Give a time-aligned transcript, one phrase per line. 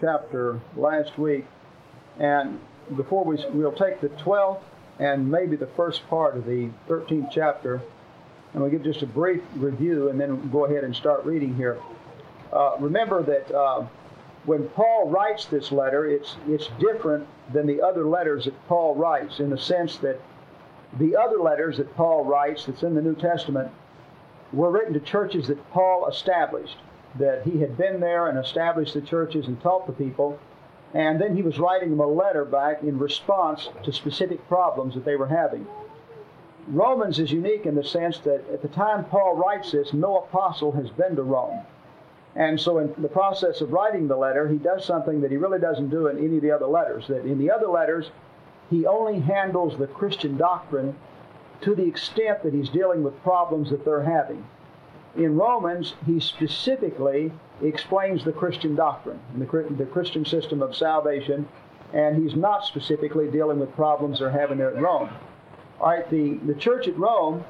[0.00, 1.46] chapter last week,
[2.18, 2.58] and
[2.96, 4.60] before we we'll take the 12th
[4.98, 7.80] and maybe the first part of the 13th chapter,
[8.52, 11.78] and we'll give just a brief review, and then go ahead and start reading here.
[12.52, 13.86] Uh, remember that uh,
[14.44, 19.40] when Paul writes this letter, it's it's different than the other letters that Paul writes
[19.40, 20.20] in the sense that
[20.98, 23.70] the other letters that Paul writes, that's in the New Testament,
[24.52, 26.78] were written to churches that Paul established.
[27.16, 30.38] That he had been there and established the churches and taught the people,
[30.94, 35.04] and then he was writing them a letter back in response to specific problems that
[35.04, 35.66] they were having.
[36.68, 40.72] Romans is unique in the sense that at the time Paul writes this, no apostle
[40.72, 41.60] has been to Rome.
[42.36, 45.58] And so, in the process of writing the letter, he does something that he really
[45.58, 47.06] doesn't do in any of the other letters.
[47.08, 48.10] That in the other letters,
[48.70, 50.94] he only handles the Christian doctrine
[51.62, 54.44] to the extent that he's dealing with problems that they're having.
[55.16, 61.48] In Romans, he specifically explains the Christian doctrine, the, the Christian system of salvation,
[61.92, 65.10] and he's not specifically dealing with problems they're having there at Rome.
[65.80, 67.44] All right, the, the church at Rome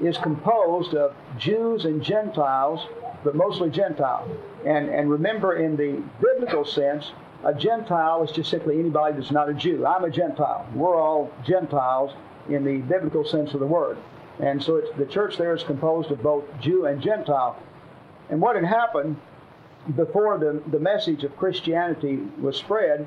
[0.00, 2.86] is composed of Jews and Gentiles,
[3.22, 4.28] but mostly Gentile.
[4.64, 7.12] And, and remember, in the biblical sense,
[7.44, 9.86] a Gentile is just simply anybody that's not a Jew.
[9.86, 10.66] I'm a Gentile.
[10.74, 12.12] We're all Gentiles
[12.48, 13.98] in the biblical sense of the word.
[14.40, 17.56] And so the church there is composed of both Jew and Gentile.
[18.30, 19.16] And what had happened
[19.96, 23.06] before the, the message of Christianity was spread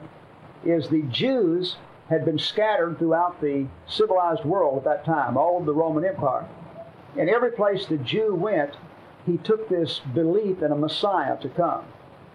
[0.64, 1.78] is the Jews
[2.10, 6.48] had been scattered throughout the civilized world at that time, all of the Roman Empire.
[7.18, 8.76] And every place the Jew went,
[9.26, 11.84] he took this belief in a Messiah to come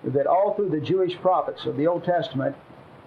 [0.05, 2.57] that all through the Jewish prophets of the Old Testament,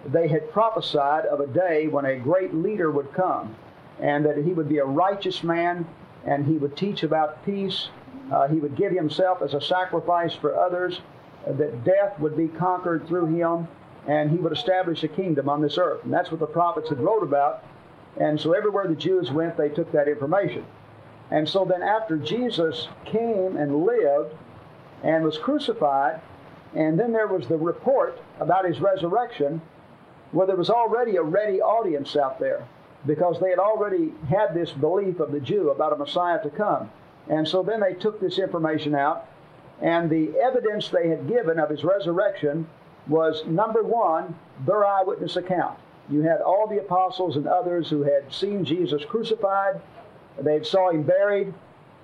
[0.06, 3.54] they had prophesied of a day when a great leader would come,
[4.00, 5.86] and that he would be a righteous man,
[6.24, 7.88] and he would teach about peace.
[8.32, 11.00] Uh, he would give himself as a sacrifice for others,
[11.46, 13.68] uh, that death would be conquered through him,
[14.06, 16.02] and he would establish a kingdom on this earth.
[16.04, 17.64] And that's what the prophets had wrote about.
[18.18, 20.64] And so everywhere the Jews went, they took that information.
[21.30, 24.34] And so then after Jesus came and lived
[25.02, 26.20] and was crucified,
[26.74, 29.60] and then there was the report about his resurrection,
[30.32, 32.66] where there was already a ready audience out there
[33.04, 36.90] because they had already had this belief of the Jew about a Messiah to come.
[37.28, 39.28] And so then they took this information out,
[39.82, 42.66] and the evidence they had given of his resurrection
[43.08, 45.78] was number one, their eyewitness account.
[46.08, 49.80] You had all the apostles and others who had seen Jesus crucified,
[50.40, 51.52] they had saw him buried,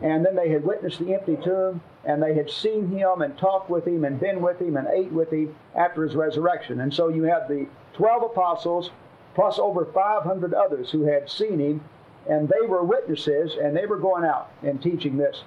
[0.00, 3.70] and then they had witnessed the empty tomb, and they had seen him and talked
[3.70, 6.80] with him and been with him and ate with him after his resurrection.
[6.80, 8.91] And so you have the 12 apostles
[9.34, 11.84] plus over 500 others who had seen him,
[12.28, 15.43] and they were witnesses, and they were going out and teaching this.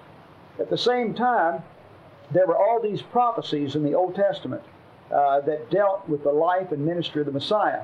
[0.59, 1.63] At the same time,
[2.31, 4.63] there were all these prophecies in the Old Testament
[5.11, 7.83] uh, that dealt with the life and ministry of the Messiah.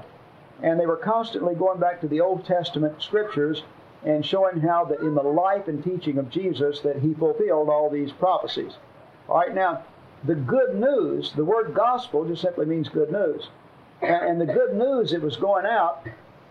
[0.64, 3.64] And they were constantly going back to the Old Testament scriptures
[4.04, 7.90] and showing how that in the life and teaching of Jesus that he fulfilled all
[7.90, 8.74] these prophecies.
[9.30, 9.84] All right, now
[10.24, 13.50] the good news, the word gospel just simply means good news.
[14.02, 16.06] And, and the good news that was going out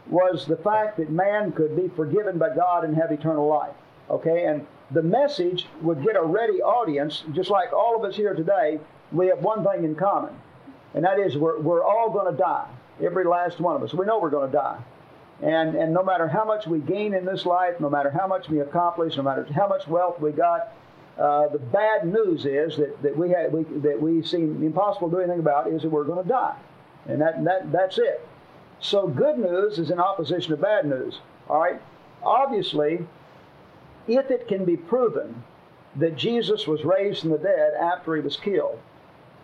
[0.08, 3.74] was the fact that man could be forgiven by God and have eternal life.
[4.08, 8.34] Okay, and the message would get a ready audience, just like all of us here
[8.34, 8.80] today,
[9.12, 10.34] we have one thing in common,
[10.94, 12.68] and that is we're, we're all going to die.
[13.02, 13.94] Every last one of us.
[13.94, 14.82] We know we're going to die.
[15.42, 18.48] And, and no matter how much we gain in this life, no matter how much
[18.48, 20.74] we accomplish, no matter how much wealth we got,
[21.18, 25.16] uh, the bad news is that, that we have we, that we seem impossible to
[25.16, 26.56] do anything about is that we're going to die,
[27.06, 28.26] and that, that that's it.
[28.80, 31.20] So good news is in opposition to bad news.
[31.48, 31.80] All right.
[32.22, 33.06] Obviously,
[34.08, 35.42] if it can be proven
[35.96, 38.78] that Jesus was raised from the dead after he was killed,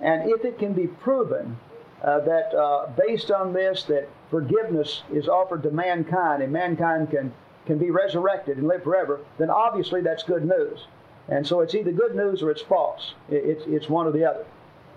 [0.00, 1.58] and if it can be proven
[2.02, 7.32] uh, that uh, based on this that forgiveness is offered to mankind and mankind can,
[7.66, 10.86] can be resurrected and live forever, then obviously that's good news.
[11.28, 13.14] And so it's either good news or it's false.
[13.28, 14.44] It's, it's one or the other.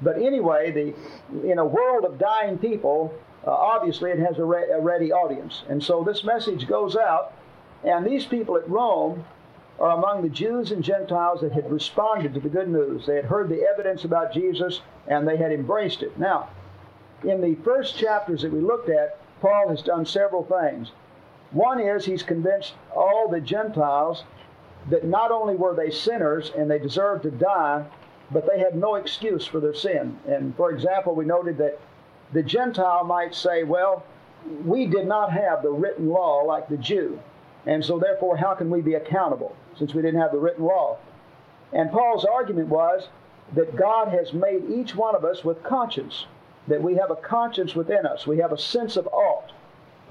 [0.01, 3.13] But anyway, the, in a world of dying people,
[3.45, 5.63] uh, obviously it has a, re- a ready audience.
[5.69, 7.33] And so this message goes out,
[7.83, 9.25] and these people at Rome
[9.79, 13.05] are among the Jews and Gentiles that had responded to the good news.
[13.05, 16.17] They had heard the evidence about Jesus and they had embraced it.
[16.19, 16.49] Now,
[17.23, 20.91] in the first chapters that we looked at, Paul has done several things.
[21.51, 24.23] One is he's convinced all the Gentiles
[24.89, 27.85] that not only were they sinners and they deserved to die,
[28.31, 30.17] but they had no excuse for their sin.
[30.27, 31.79] And for example, we noted that
[32.33, 34.03] the Gentile might say, well,
[34.65, 37.19] we did not have the written law like the Jew.
[37.65, 40.97] And so therefore, how can we be accountable since we didn't have the written law?
[41.73, 43.09] And Paul's argument was
[43.55, 46.25] that God has made each one of us with conscience
[46.67, 48.27] that we have a conscience within us.
[48.27, 49.51] We have a sense of ought.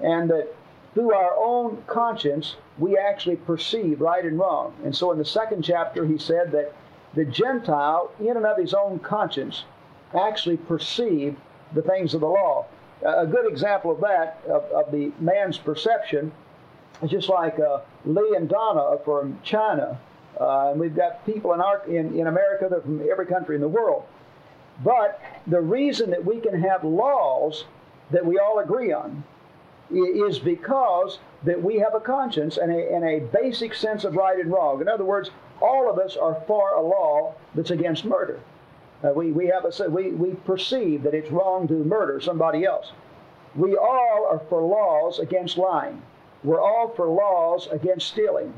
[0.02, 0.54] And that
[0.94, 4.74] through our own conscience, we actually perceive right and wrong.
[4.84, 6.74] And so in the second chapter, he said that
[7.14, 9.64] the Gentile, in and of his own conscience,
[10.14, 11.36] actually perceived
[11.74, 12.66] the things of the law.
[13.04, 16.32] A good example of that, of, of the man's perception,
[17.02, 19.98] is just like uh, Lee and Donna from China.
[20.40, 23.54] Uh, and we've got people in, our, in, in America that are from every country
[23.54, 24.04] in the world.
[24.84, 27.64] But the reason that we can have laws
[28.10, 29.24] that we all agree on
[29.90, 34.38] is because that we have a conscience and a, and a basic sense of right
[34.38, 34.80] and wrong.
[34.80, 38.40] In other words, all of us are for a law that's against murder.
[39.02, 42.92] Uh, we, we, have a, we, we perceive that it's wrong to murder somebody else.
[43.54, 46.02] We all are for laws against lying.
[46.44, 48.52] We're all for laws against stealing.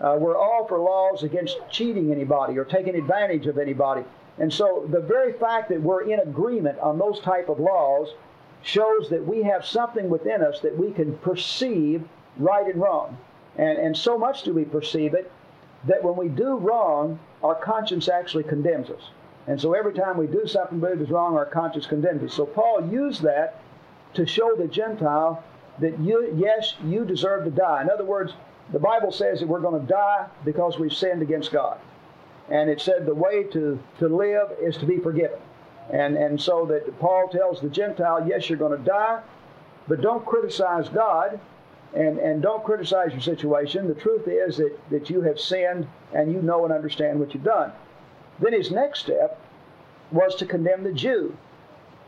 [0.00, 4.04] Uh, we're all for laws against cheating anybody or taking advantage of anybody.
[4.38, 8.14] And so the very fact that we're in agreement on those type of laws
[8.62, 12.02] shows that we have something within us that we can perceive
[12.38, 13.16] right and wrong.
[13.56, 15.30] And, and so much do we perceive it
[15.86, 19.10] that when we do wrong, our conscience actually condemns us.
[19.46, 22.34] And so every time we do something that is wrong, our conscience condemns us.
[22.34, 23.60] So Paul used that
[24.14, 25.44] to show the Gentile
[25.80, 27.82] that you, yes, you deserve to die.
[27.82, 28.32] In other words,
[28.72, 31.78] the Bible says that we're going to die because we've sinned against God.
[32.48, 35.38] And it said the way to, to live is to be forgiven.
[35.90, 39.20] And, and so that Paul tells the Gentile, yes, you're going to die,
[39.86, 41.38] but don't criticize God
[41.94, 43.88] and, and don't criticize your situation.
[43.88, 47.44] The truth is that, that you have sinned and you know and understand what you've
[47.44, 47.72] done.
[48.40, 49.40] Then his next step
[50.10, 51.36] was to condemn the Jew.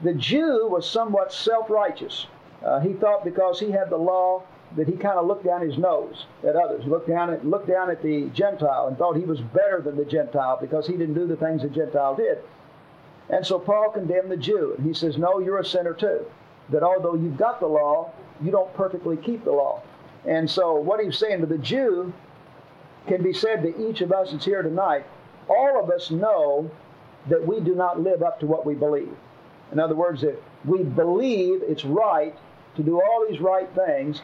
[0.03, 2.27] The Jew was somewhat self righteous.
[2.65, 4.43] Uh, he thought because he had the law
[4.77, 7.91] that he kind of looked down his nose at others, looked down at, looked down
[7.91, 11.27] at the Gentile and thought he was better than the Gentile because he didn't do
[11.27, 12.39] the things the Gentile did.
[13.31, 14.75] And so Paul condemned the Jew.
[14.77, 16.27] And he says, No, you're a sinner too.
[16.71, 18.13] That although you've got the law,
[18.43, 19.83] you don't perfectly keep the law.
[20.27, 22.13] And so what he's saying to the Jew
[23.07, 25.07] can be said to each of us that's here tonight
[25.49, 26.71] all of us know
[27.29, 29.15] that we do not live up to what we believe.
[29.73, 32.35] In other words, that we believe it's right
[32.77, 34.21] to do all these right things,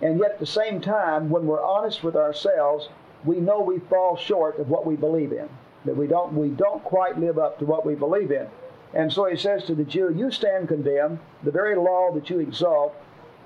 [0.00, 2.88] and yet at the same time, when we're honest with ourselves,
[3.24, 5.48] we know we fall short of what we believe in.
[5.84, 8.46] That we don't we don't quite live up to what we believe in.
[8.94, 12.40] And so he says to the Jew, You stand condemned, the very law that you
[12.40, 12.94] exalt,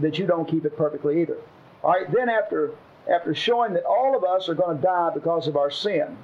[0.00, 1.38] that you don't keep it perfectly either.
[1.82, 2.72] All right, then after
[3.08, 6.16] after showing that all of us are going to die because of our sin,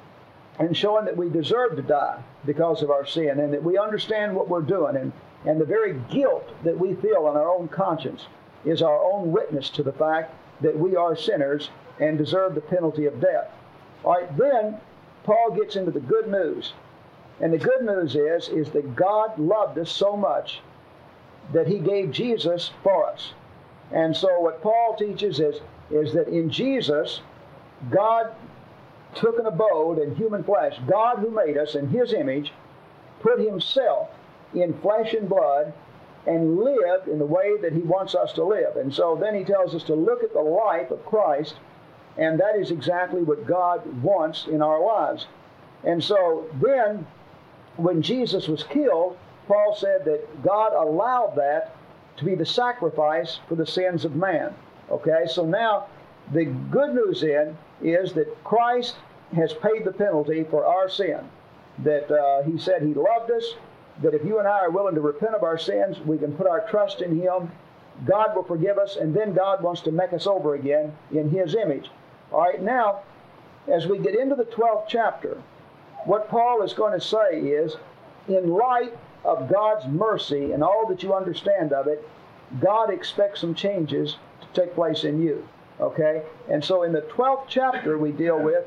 [0.58, 4.34] and showing that we deserve to die because of our sin and that we understand
[4.34, 5.12] what we're doing and,
[5.46, 8.26] and the very guilt that we feel in our own conscience
[8.64, 11.70] is our own witness to the fact that we are sinners
[12.00, 13.50] and deserve the penalty of death.
[14.04, 14.78] All right, then
[15.24, 16.72] Paul gets into the good news.
[17.40, 20.60] And the good news is, is that God loved us so much
[21.52, 23.32] that he gave Jesus for us.
[23.92, 25.60] And so what Paul teaches is,
[25.90, 27.20] is that in Jesus,
[27.90, 28.32] God
[29.14, 30.78] took an abode in human flesh.
[30.88, 32.52] God, who made us in his image,
[33.20, 34.08] put himself
[34.54, 35.72] in flesh and blood
[36.26, 38.76] and lived in the way that he wants us to live.
[38.76, 41.56] And so then he tells us to look at the life of Christ,
[42.16, 45.26] and that is exactly what God wants in our lives.
[45.84, 47.06] And so then,
[47.76, 49.18] when Jesus was killed,
[49.48, 51.74] Paul said that God allowed that
[52.22, 54.54] to be the sacrifice for the sins of man.
[54.90, 55.86] Okay, so now
[56.32, 58.96] the good news in is that Christ
[59.34, 61.18] has paid the penalty for our sin.
[61.80, 63.54] That uh, He said He loved us,
[64.02, 66.46] that if you and I are willing to repent of our sins, we can put
[66.46, 67.50] our trust in Him.
[68.04, 71.54] God will forgive us, and then God wants to make us over again in His
[71.54, 71.90] image.
[72.30, 73.00] All right, now,
[73.68, 75.42] as we get into the 12th chapter,
[76.04, 77.76] what Paul is going to say is,
[78.28, 82.06] in light of God's mercy and all that you understand of it,
[82.60, 85.46] God expects some changes to take place in you.
[85.80, 86.22] Okay?
[86.50, 88.64] And so in the 12th chapter, we deal with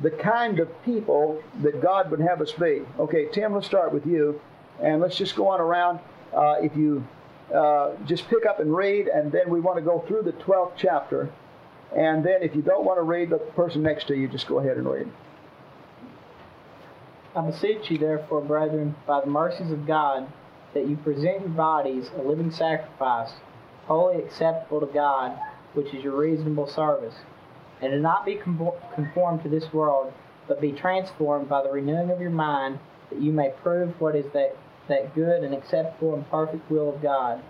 [0.00, 2.82] the kind of people that God would have us be.
[2.98, 4.40] Okay, Tim, let's start with you.
[4.82, 6.00] And let's just go on around.
[6.34, 7.06] Uh, if you
[7.54, 10.72] uh, just pick up and read, and then we want to go through the 12th
[10.76, 11.30] chapter.
[11.96, 14.58] And then if you don't want to read, the person next to you, just go
[14.58, 15.08] ahead and read.
[17.36, 20.26] I beseech you, therefore, brethren, by the mercies of God,
[20.72, 23.32] that you present your bodies a living sacrifice,
[23.86, 25.38] wholly acceptable to God
[25.76, 27.14] which is your reasonable service.
[27.82, 30.12] And do not be conformed to this world,
[30.48, 32.78] but be transformed by the renewing of your mind,
[33.10, 34.56] that you may prove what is that,
[34.88, 37.42] that good and acceptable and perfect will of God.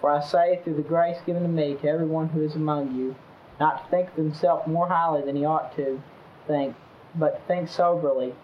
[0.00, 3.14] For I say, through the grace given to me, to everyone who is among you,
[3.60, 6.02] not to think of himself more highly than he ought to
[6.46, 6.74] think,
[7.14, 8.34] but to think soberly,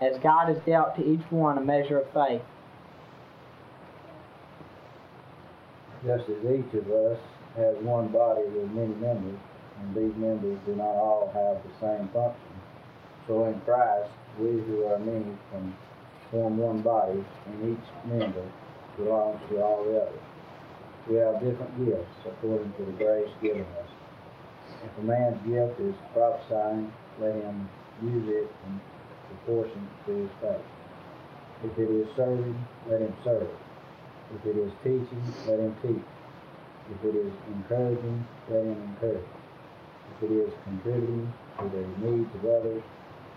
[0.00, 2.42] as God has dealt to each one a measure of faith.
[6.04, 7.18] just as each of us
[7.56, 9.40] has one body with many members,
[9.80, 12.52] and these members do not all have the same function.
[13.26, 15.74] So in Christ, we who are many can
[16.30, 18.44] form one body, and each member
[18.98, 20.20] belongs to all the others.
[21.08, 23.90] We have different gifts according to the grace given us.
[24.84, 27.68] If a man's gift is prophesying, let him
[28.02, 28.50] use it
[29.34, 30.66] proportion to his faith.
[31.64, 32.56] If it is serving,
[32.88, 33.48] let him serve.
[34.34, 36.04] If it is teaching, let him teach.
[36.90, 39.28] If it is encouraging, let him encourage.
[40.16, 42.82] If it is contributing to the needs of others,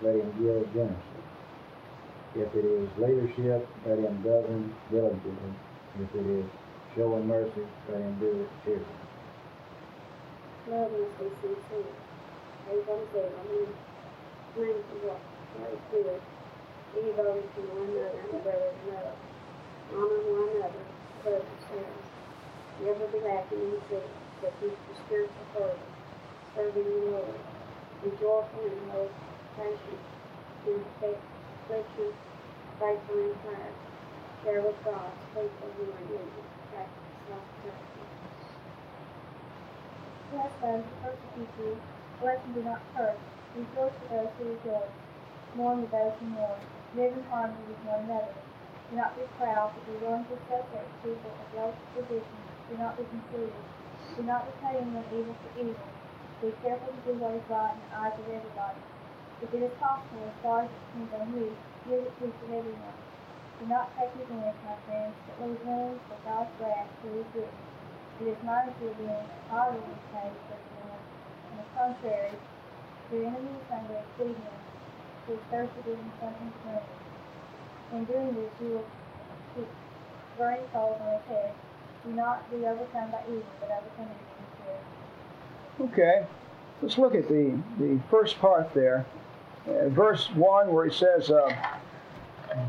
[0.01, 1.23] let him give generously.
[2.35, 5.53] If it is leadership, let him govern diligently.
[5.99, 6.45] If it is
[6.95, 8.85] showing mercy, let him do it cheerfully.
[10.69, 11.93] Love must be sincere.
[12.69, 13.67] Everybody said, I mean,
[14.57, 15.36] mindful
[15.73, 16.21] is good.
[16.93, 18.37] Be devoted to one another
[18.85, 19.15] brother.
[19.93, 20.85] Honor one another,
[21.25, 22.07] love yourselves.
[22.83, 23.79] Never be lacking in
[24.41, 25.47] but your spiritual
[26.55, 27.39] serving the Lord.
[28.03, 28.09] Be
[28.69, 29.13] in hope,
[29.57, 30.01] patient
[30.67, 32.11] in affliction,
[32.79, 33.73] faithful in prayer.
[34.43, 36.43] Share with God, faithful who are needy.
[40.31, 41.77] Bless those who persecute you.
[42.21, 43.17] Bless and do not curse.
[43.55, 45.06] Rejoice with those who rejoice.
[45.57, 46.61] Mourn with those who mourn.
[46.93, 48.37] Live in harmony with one another.
[48.89, 52.39] Do not be proud, but be willing to with people of low position.
[52.69, 53.65] Do not be conceited.
[54.13, 55.89] Do not repay anyone evil for evil.
[56.45, 58.85] Be careful to do what is right in the eyes of everybody.
[59.41, 61.49] If it is possible, as far as it depends on you,
[61.89, 62.99] give the peace of everyone.
[63.57, 67.65] Do not take revenge, my friends, but leave room for God's wrath to his written.
[68.21, 71.01] It is mine to avenge, I will repay, says the Lord.
[71.49, 72.37] On the contrary,
[73.09, 74.66] your enemy is hungry, feed him.
[75.51, 77.97] Thirsty, give him something to.
[77.97, 78.85] In doing this, you will
[79.55, 79.67] keep
[80.37, 81.53] burning coals on his head.
[82.05, 84.37] Do not be overcome by evil, but overcome evil
[85.77, 85.93] with good.
[85.93, 86.25] Okay,
[86.81, 89.05] let's look at the, the first part there.
[89.67, 91.53] Uh, verse 1, where it says, uh,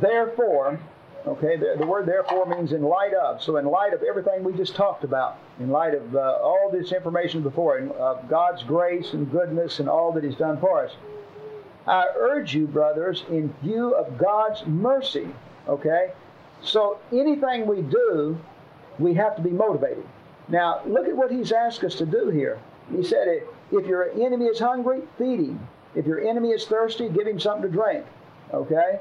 [0.01, 0.81] Therefore,
[1.27, 3.43] okay, the, the word therefore means in light of.
[3.43, 6.91] So, in light of everything we just talked about, in light of uh, all this
[6.93, 10.97] information before, in, of God's grace and goodness and all that He's done for us,
[11.89, 15.29] I urge you, brothers, in view of God's mercy,
[15.67, 16.13] okay?
[16.63, 18.39] So, anything we do,
[18.99, 20.07] we have to be motivated.
[20.49, 22.59] Now, look at what He's asked us to do here.
[22.95, 25.69] He said, if your enemy is hungry, feed him.
[25.95, 28.05] If your enemy is thirsty, give him something to drink.
[28.53, 29.01] Okay?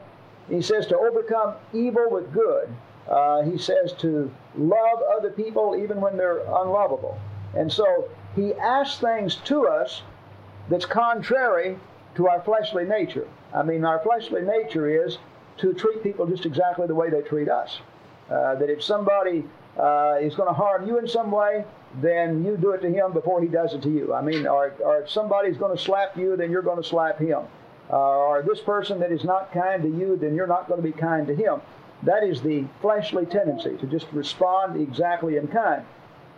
[0.49, 2.73] He says to overcome evil with good.
[3.09, 7.17] Uh, he says to love other people even when they're unlovable.
[7.55, 10.01] And so he asks things to us
[10.69, 11.77] that's contrary
[12.17, 13.27] to our fleshly nature.
[13.53, 15.17] I mean, our fleshly nature is
[15.57, 17.79] to treat people just exactly the way they treat us.
[18.29, 19.45] Uh, that if somebody
[19.79, 21.63] uh, is going to harm you in some way,
[22.01, 24.13] then you do it to him before he does it to you.
[24.13, 27.19] I mean, or, or if somebody's going to slap you, then you're going to slap
[27.19, 27.43] him.
[27.89, 30.87] Uh, or this person that is not kind to you, then you're not going to
[30.87, 31.61] be kind to him.
[32.03, 35.83] That is the fleshly tendency to just respond exactly in kind.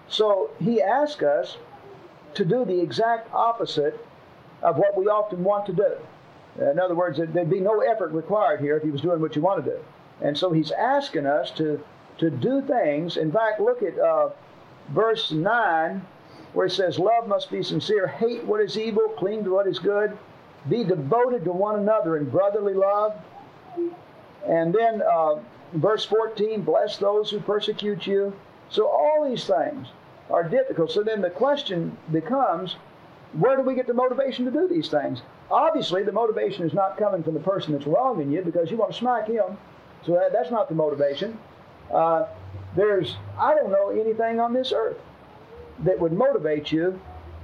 [0.07, 1.57] So he asks us
[2.35, 3.99] to do the exact opposite
[4.61, 5.95] of what we often want to do.
[6.59, 9.41] In other words, there'd be no effort required here if he was doing what you
[9.41, 9.77] want to do.
[10.21, 11.81] And so he's asking us to,
[12.17, 13.17] to do things.
[13.17, 14.31] In fact, look at uh,
[14.89, 16.05] verse 9,
[16.53, 19.79] where it says, Love must be sincere, hate what is evil, cling to what is
[19.79, 20.17] good,
[20.67, 23.13] be devoted to one another in brotherly love.
[24.45, 25.35] And then uh,
[25.73, 28.33] verse 14, bless those who persecute you.
[28.69, 29.87] So all these things
[30.29, 30.91] are difficult.
[30.91, 32.75] So then the question becomes,
[33.33, 35.21] where do we get the motivation to do these things?
[35.51, 38.91] Obviously, the motivation is not coming from the person that's wronging you because you want
[38.91, 39.57] to smack him.
[40.05, 41.37] So that, that's not the motivation.
[41.93, 42.25] Uh,
[42.75, 44.97] there's, I don't know anything on this earth
[45.79, 46.99] that would motivate you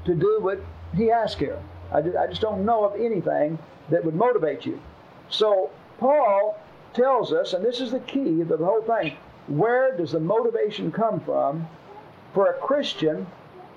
[0.06, 0.60] to do what
[0.96, 1.60] he asked here.
[1.92, 4.80] I just, I just don't know of anything that would motivate you.
[5.30, 6.60] So Paul
[6.94, 10.92] tells us, and this is the key of the whole thing, where does the motivation
[10.92, 11.68] come from
[12.34, 13.28] for a Christian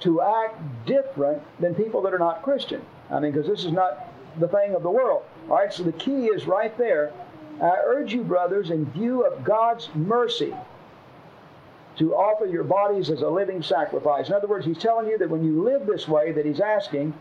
[0.01, 2.83] to act different than people that are not Christian?
[3.11, 5.25] I mean, because this is not the thing of the world.
[5.49, 7.13] All right, so the key is right there.
[7.61, 10.55] I urge you, brothers, in view of God's mercy,
[11.97, 14.29] to offer your bodies as a living sacrifice.
[14.29, 17.13] In other words, he's telling you that when you live this way, that he's asking,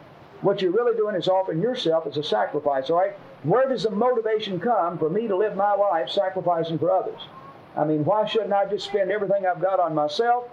[0.41, 3.15] what you're really doing is offering yourself as a sacrifice, all right?
[3.41, 7.19] Where does the motivation come for me to live my life sacrificing for others?
[7.75, 10.45] I mean, why shouldn't I just spend everything I've got on myself,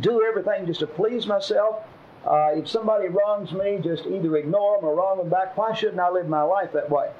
[0.00, 1.84] do everything just to please myself?
[2.26, 5.56] Uh, if somebody wrongs me, just either ignore them or wrong them back.
[5.56, 7.10] Why shouldn't I live my life that way?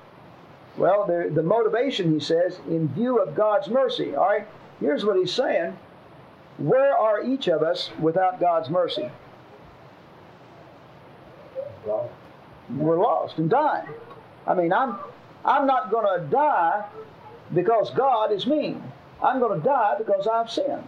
[0.77, 4.17] Well, the, the motivation, he says, in view of God's mercy.
[4.17, 4.47] All right,
[4.81, 5.77] here's what he's saying.
[6.59, 9.11] where are each of us without God's mercy?
[12.71, 13.89] We're lost and dying.
[14.47, 14.99] I mean, I'm
[15.45, 16.85] I'm not going to die
[17.53, 18.83] because God is mean.
[19.23, 20.85] I'm going to die because I've sinned.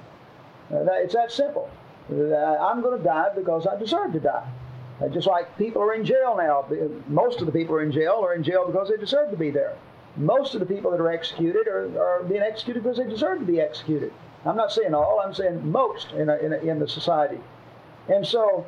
[0.71, 1.71] Uh, that, it's that simple.
[2.11, 4.49] Uh, I'm going to die because I deserve to die.
[5.01, 6.65] Uh, just like people are in jail now.
[7.09, 9.51] Most of the people are in jail are in jail because they deserve to be
[9.51, 9.77] there.
[10.17, 13.45] Most of the people that are executed are, are being executed because they deserve to
[13.45, 14.13] be executed.
[14.47, 17.39] I'm not saying all, I'm saying most in, a, in, a, in the society.
[18.09, 18.65] And so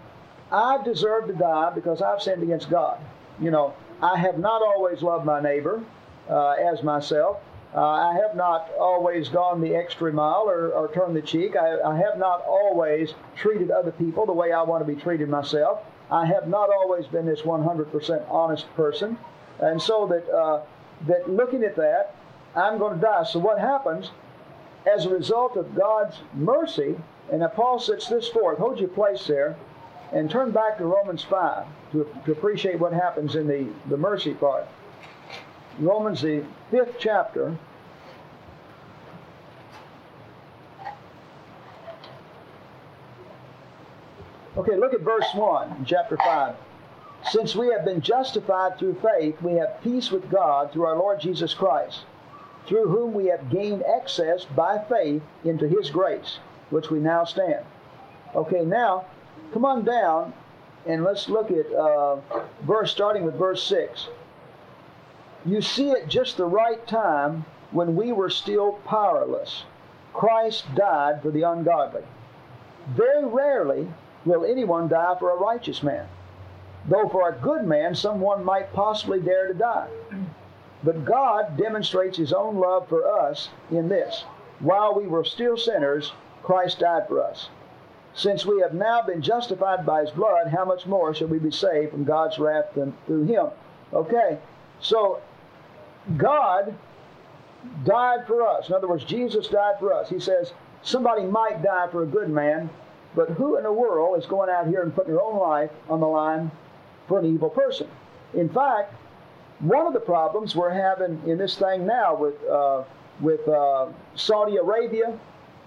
[0.50, 2.98] I deserve to die because I've sinned against God.
[3.40, 5.82] You know, I have not always loved my neighbor
[6.28, 7.38] uh, as myself.
[7.74, 11.54] Uh, I have not always gone the extra mile or, or turned the cheek.
[11.54, 15.28] I, I, have not always treated other people the way I want to be treated
[15.28, 15.80] myself.
[16.10, 19.18] I have not always been this 100% honest person.
[19.60, 20.62] And so that, uh,
[21.06, 22.14] that looking at that,
[22.56, 23.24] I'm going to die.
[23.24, 24.12] So what happens
[24.90, 26.96] as a result of God's mercy,
[27.30, 28.58] and now Paul sets this forth.
[28.58, 29.56] Hold your place there
[30.12, 34.32] and turn back to Romans 5 to, to appreciate what happens in the, the mercy
[34.32, 34.66] part.
[35.78, 37.56] Romans, the fifth chapter.
[44.56, 46.56] Okay, look at verse 1 chapter 5.
[47.30, 51.20] Since we have been justified through faith, we have peace with God through our Lord
[51.20, 52.00] Jesus Christ,
[52.66, 56.38] through whom we have gained access by faith into his grace,
[56.70, 57.64] which we now stand.
[58.34, 59.04] Okay, now
[59.52, 60.32] come on down
[60.86, 62.16] and let's look at uh,
[62.62, 64.08] verse starting with verse 6.
[65.48, 69.64] You see at just the right time when we were still powerless.
[70.12, 72.02] Christ died for the ungodly.
[72.88, 73.88] Very rarely
[74.26, 76.06] will anyone die for a righteous man,
[76.86, 79.88] though for a good man someone might possibly dare to die.
[80.84, 84.24] But God demonstrates his own love for us in this.
[84.60, 86.12] While we were still sinners,
[86.42, 87.48] Christ died for us.
[88.12, 91.50] Since we have now been justified by his blood, how much more shall we be
[91.50, 93.46] saved from God's wrath than through him?
[93.94, 94.38] Okay,
[94.80, 95.20] so
[96.16, 96.74] God
[97.84, 98.68] died for us.
[98.68, 100.08] In other words, Jesus died for us.
[100.08, 102.70] He says somebody might die for a good man,
[103.14, 106.00] but who in the world is going out here and putting their own life on
[106.00, 106.50] the line
[107.06, 107.88] for an evil person?
[108.34, 108.94] In fact,
[109.60, 112.84] one of the problems we're having in this thing now with uh,
[113.20, 115.18] with uh, Saudi Arabia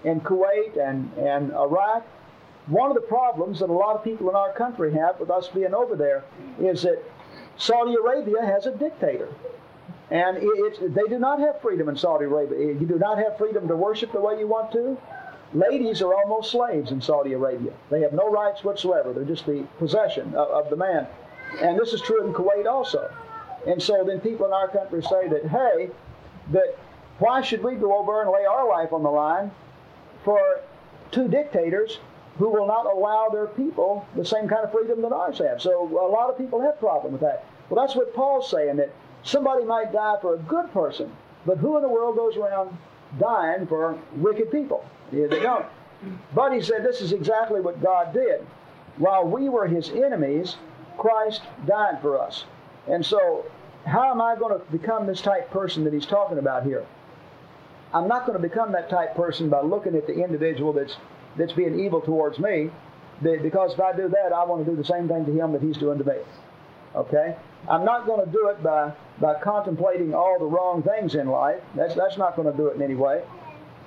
[0.05, 2.05] and Kuwait and, and Iraq
[2.67, 5.47] one of the problems that a lot of people in our country have with us
[5.47, 6.23] being over there
[6.59, 7.03] is that
[7.57, 9.27] Saudi Arabia has a dictator.
[10.11, 12.73] And they do not have freedom in Saudi Arabia.
[12.73, 14.97] You do not have freedom to worship the way you want to.
[15.53, 17.71] Ladies are almost slaves in Saudi Arabia.
[17.89, 19.13] They have no rights whatsoever.
[19.13, 21.07] They're just the possession of, of the man.
[21.61, 23.09] And this is true in Kuwait also.
[23.65, 25.89] And so then people in our country say that, hey,
[26.51, 26.77] that
[27.19, 29.51] why should we go over and lay our life on the line
[30.25, 30.61] for
[31.11, 31.99] two dictators
[32.37, 35.61] who will not allow their people the same kind of freedom that ours have.
[35.61, 37.45] So a lot of people have problem with that.
[37.69, 38.91] Well, that's what Paul's saying that
[39.23, 41.11] somebody might die for a good person,
[41.45, 42.77] but who in the world goes around
[43.19, 44.85] dying for wicked people?
[45.11, 45.65] They don't.
[46.33, 48.45] But he said this is exactly what God did.
[48.97, 50.55] While we were his enemies,
[50.97, 52.45] Christ died for us.
[52.87, 53.45] And so,
[53.85, 56.85] how am I going to become this type person that he's talking about here?
[57.93, 60.95] I'm not going to become that type person by looking at the individual that's
[61.37, 62.69] that's being evil towards me,
[63.21, 65.61] because if I do that, I want to do the same thing to him that
[65.61, 66.17] he's doing to me.
[66.95, 67.35] Okay?
[67.69, 71.61] I'm not going to do it by, by contemplating all the wrong things in life.
[71.75, 73.23] That's, that's not going to do it in any way.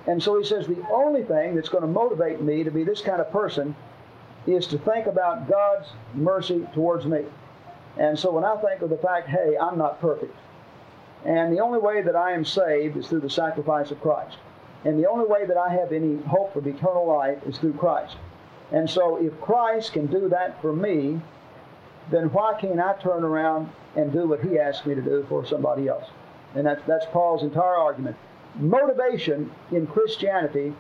[0.07, 3.01] And so he says the only thing that's going to motivate me to be this
[3.01, 3.75] kind of person
[4.47, 7.25] is to think about God's mercy towards me.
[7.97, 10.37] And so when I think of the fact, hey, I'm not perfect,
[11.25, 14.37] and the only way that I am saved is through the sacrifice of Christ.
[14.85, 18.17] And the only way that I have any hope of eternal life is through Christ.
[18.73, 21.21] And so if Christ can do that for me,
[22.11, 25.47] then why can't I turn around and do what he asked me to do for
[25.47, 26.09] somebody else?
[26.55, 28.17] And that's, that's Paul's entire argument.
[28.57, 30.75] Motivation in Christianity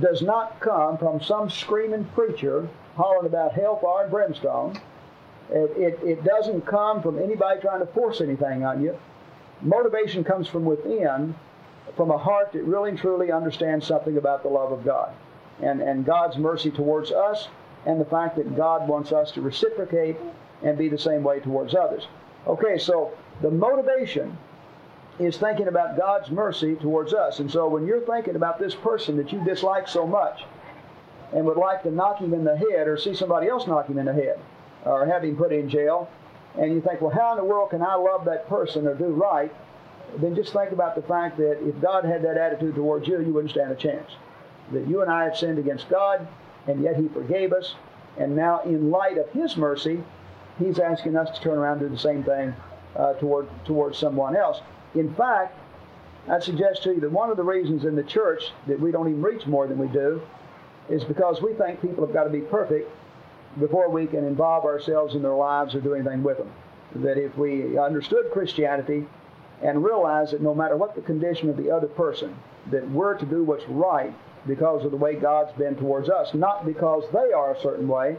[0.00, 4.80] does not come from some screaming preacher hollering about hellfire and brimstone.
[5.50, 8.98] It, it, it doesn't come from anybody trying to force anything on you.
[9.62, 11.34] Motivation comes from within
[11.96, 15.12] from a heart that really and truly understands something about the love of God
[15.62, 17.48] and, and God's mercy towards us
[17.86, 20.16] and the fact that God wants us to reciprocate
[20.62, 22.06] and be the same way towards others.
[22.46, 23.12] Okay, so
[23.42, 24.36] the motivation
[25.18, 27.40] is thinking about God's mercy towards us.
[27.40, 30.44] And so when you're thinking about this person that you dislike so much
[31.32, 33.98] and would like to knock him in the head or see somebody else knock him
[33.98, 34.38] in the head
[34.84, 36.08] or have him put in jail,
[36.56, 39.06] and you think, well, how in the world can I love that person or do
[39.06, 39.52] right?
[40.16, 43.32] then just think about the fact that if God had that attitude towards you, you
[43.32, 44.10] wouldn't stand a chance.
[44.72, 46.26] that you and I have sinned against God,
[46.68, 47.74] and yet He forgave us.
[48.18, 50.02] And now, in light of His mercy,
[50.58, 52.54] He's asking us to turn around and do the same thing
[52.96, 54.60] uh, toward towards someone else.
[54.94, 55.58] In fact,
[56.28, 59.08] I'd suggest to you that one of the reasons in the church that we don't
[59.08, 60.20] even reach more than we do
[60.88, 62.90] is because we think people have got to be perfect
[63.58, 66.50] before we can involve ourselves in their lives or do anything with them.
[66.96, 69.06] That if we understood Christianity
[69.62, 72.36] and realized that no matter what the condition of the other person,
[72.70, 74.14] that we're to do what's right
[74.46, 78.16] because of the way God's been towards us, not because they are a certain way,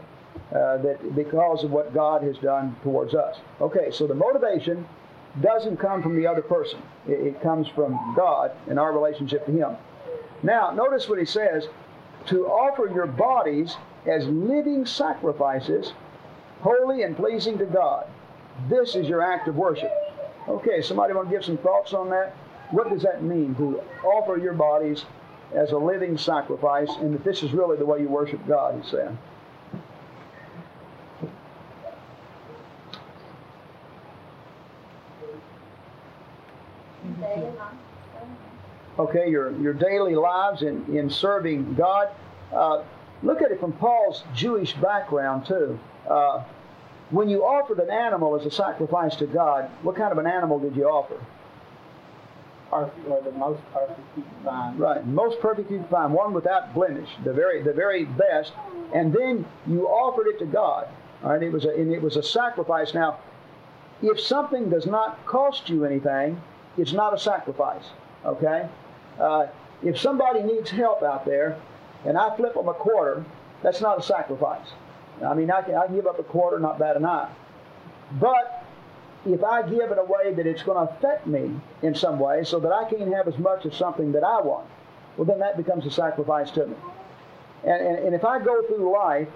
[0.50, 3.38] uh, that because of what God has done towards us.
[3.60, 4.86] Okay, so the motivation
[5.40, 6.80] doesn't come from the other person.
[7.06, 9.76] It, it comes from God and our relationship to Him.
[10.42, 11.68] Now, notice what he says
[12.26, 15.92] to offer your bodies as living sacrifices,
[16.60, 18.06] holy and pleasing to God.
[18.68, 19.92] This is your act of worship.
[20.48, 22.34] Okay, somebody want to give some thoughts on that?
[22.70, 25.04] What does that mean to offer your bodies
[25.54, 28.88] as a living sacrifice, and that this is really the way you worship God, he
[28.88, 29.16] said.
[38.98, 42.08] Okay, your, your daily lives in, in serving God.
[42.52, 42.82] Uh,
[43.22, 45.78] look at it from Paul's Jewish background, too.
[46.08, 46.44] Uh,
[47.10, 50.58] when you offered an animal as a sacrifice to God, what kind of an animal
[50.58, 51.18] did you offer?
[52.70, 54.78] Perfect, or the most perfect you can find.
[54.78, 58.52] Right, most perfect you can find, one without blemish, the very the very best,
[58.94, 60.88] and then you offered it to God.
[61.24, 62.94] All right, it was a and it was a sacrifice.
[62.94, 63.18] Now,
[64.02, 66.40] if something does not cost you anything,
[66.78, 67.84] it's not a sacrifice.
[68.24, 68.68] Okay,
[69.18, 69.46] uh,
[69.82, 71.60] if somebody needs help out there,
[72.04, 73.24] and I flip them a quarter,
[73.62, 74.68] that's not a sacrifice.
[75.24, 77.30] I mean, I can, I can give up a quarter, not bad enough.
[78.20, 78.59] But
[79.26, 82.44] if I give in a way that it's going to affect me in some way
[82.44, 84.66] so that I can't have as much of something that I want,
[85.16, 86.76] well, then that becomes a sacrifice to me.
[87.64, 89.28] And, and, and if I go through life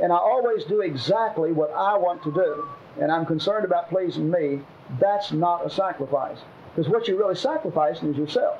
[0.00, 2.68] and I always do exactly what I want to do,
[3.00, 4.60] and I'm concerned about pleasing me,
[5.00, 6.38] that's not a sacrifice.
[6.74, 8.58] Because what you're really sacrificing is yourself.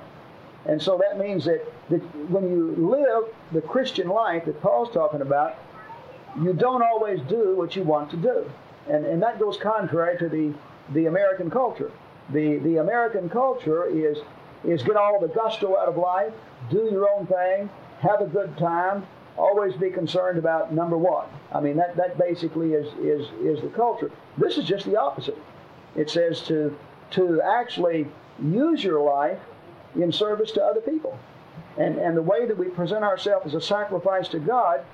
[0.66, 2.00] And so that means that, that
[2.30, 5.54] when you live the Christian life that Paul's talking about,
[6.42, 8.50] you don't always do what you want to do.
[8.88, 10.54] And, and that goes contrary to the,
[10.92, 11.90] the American culture.
[12.30, 14.18] The, the American culture is,
[14.64, 16.32] is get all the gusto out of life,
[16.70, 17.70] do your own thing,
[18.00, 21.28] have a good time, always be concerned about number one.
[21.52, 24.10] I mean, that, that basically is, is, is the culture.
[24.38, 25.38] This is just the opposite.
[25.94, 26.76] It says to,
[27.12, 28.06] to actually
[28.42, 29.38] use your life
[29.94, 31.18] in service to other people.
[31.78, 34.84] And, and the way that we present ourselves as a sacrifice to God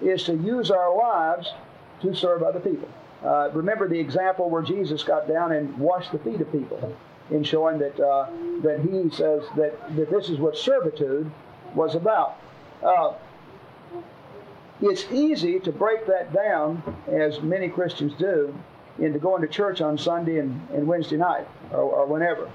[0.00, 1.52] is to use our lives
[2.02, 2.88] to serve other people.
[3.24, 6.96] Uh, remember the example where Jesus got down and washed the feet of people,
[7.30, 8.26] in showing that uh,
[8.62, 11.30] that he says that, that this is what servitude
[11.74, 12.38] was about.
[12.82, 13.12] Uh,
[14.80, 18.54] it's easy to break that down, as many Christians do,
[18.98, 22.50] into going to church on Sunday and, and Wednesday night or, or whenever.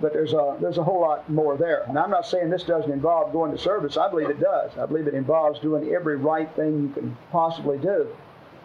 [0.00, 1.84] But there's a there's a whole lot more there.
[1.86, 3.96] And I'm not saying this doesn't involve going to service.
[3.96, 4.76] I believe it does.
[4.76, 8.08] I believe it involves doing every right thing you can possibly do.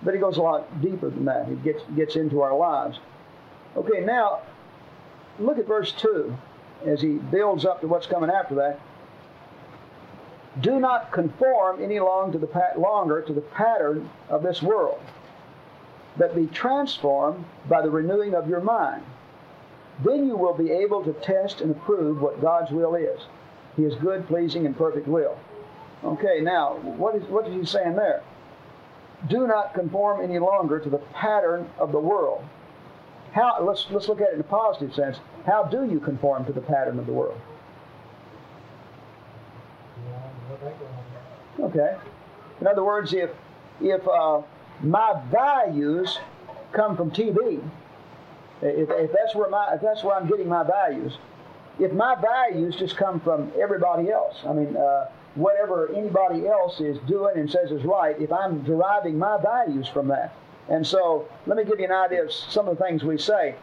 [0.03, 1.49] But it goes a lot deeper than that.
[1.49, 2.99] It gets gets into our lives.
[3.75, 4.41] Okay, now
[5.39, 6.35] look at verse two
[6.85, 8.79] as he builds up to what's coming after that.
[10.61, 14.99] Do not conform any long to the longer to the pattern of this world,
[16.17, 19.03] but be transformed by the renewing of your mind.
[20.03, 23.19] Then you will be able to test and approve what God's will is.
[23.75, 25.37] His good, pleasing, and perfect will.
[26.03, 28.23] Okay, now what is what is he saying there?
[29.27, 32.43] Do not conform any longer to the pattern of the world.
[33.33, 35.17] How, let's, let's look at it in a positive sense.
[35.45, 37.39] How do you conform to the pattern of the world?
[41.59, 41.95] Okay.
[42.61, 43.29] In other words, if,
[43.81, 44.41] if uh,
[44.81, 46.19] my values
[46.71, 47.61] come from TV,
[48.61, 51.17] if, if, that's where my, if that's where I'm getting my values,
[51.79, 56.97] if my values just come from everybody else, I mean, uh, whatever anybody else is
[57.07, 60.33] doing and says is right if I'm deriving my values from that.
[60.69, 63.55] And so let me give you an idea of some of the things we say.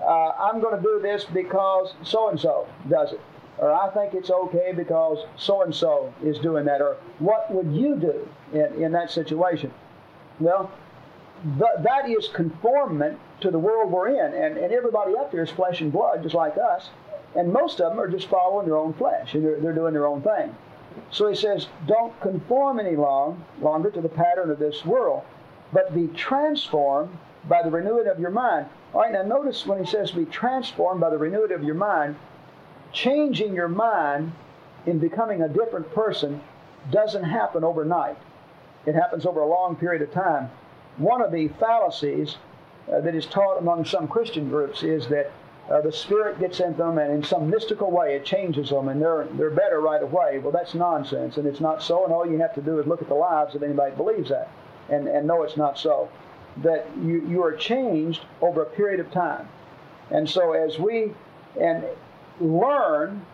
[0.00, 3.20] Uh, I'm going to do this because so and so does it.
[3.58, 6.80] Or I think it's okay because so and so is doing that.
[6.80, 9.72] Or what would you do in, in that situation?
[10.40, 10.70] Well,
[11.58, 14.34] th- that is conformment to the world we're in.
[14.34, 16.90] And, and everybody up there is flesh and blood, just like us.
[17.36, 20.06] And most of them are just following their own flesh and they're, they're doing their
[20.06, 20.54] own thing.
[21.10, 25.22] So he says, don't conform any long, longer to the pattern of this world,
[25.72, 27.16] but be transformed
[27.48, 28.66] by the renewing of your mind.
[28.92, 32.16] All right, now notice when he says be transformed by the renewing of your mind,
[32.92, 34.32] changing your mind
[34.86, 36.40] in becoming a different person
[36.90, 38.16] doesn't happen overnight.
[38.86, 40.50] It happens over a long period of time.
[40.98, 42.36] One of the fallacies
[42.92, 45.32] uh, that is taught among some Christian groups is that
[45.70, 49.00] uh, the Spirit gets in them and in some mystical way it changes them and
[49.00, 50.38] they're, they're better right away.
[50.38, 53.00] Well, that's nonsense and it's not so, and all you have to do is look
[53.00, 54.50] at the lives of anybody that believes that
[54.90, 56.08] and, and know it's not so.
[56.58, 59.48] That you, you are changed over a period of time.
[60.10, 61.12] And so as we
[61.60, 61.84] and
[62.40, 63.24] learn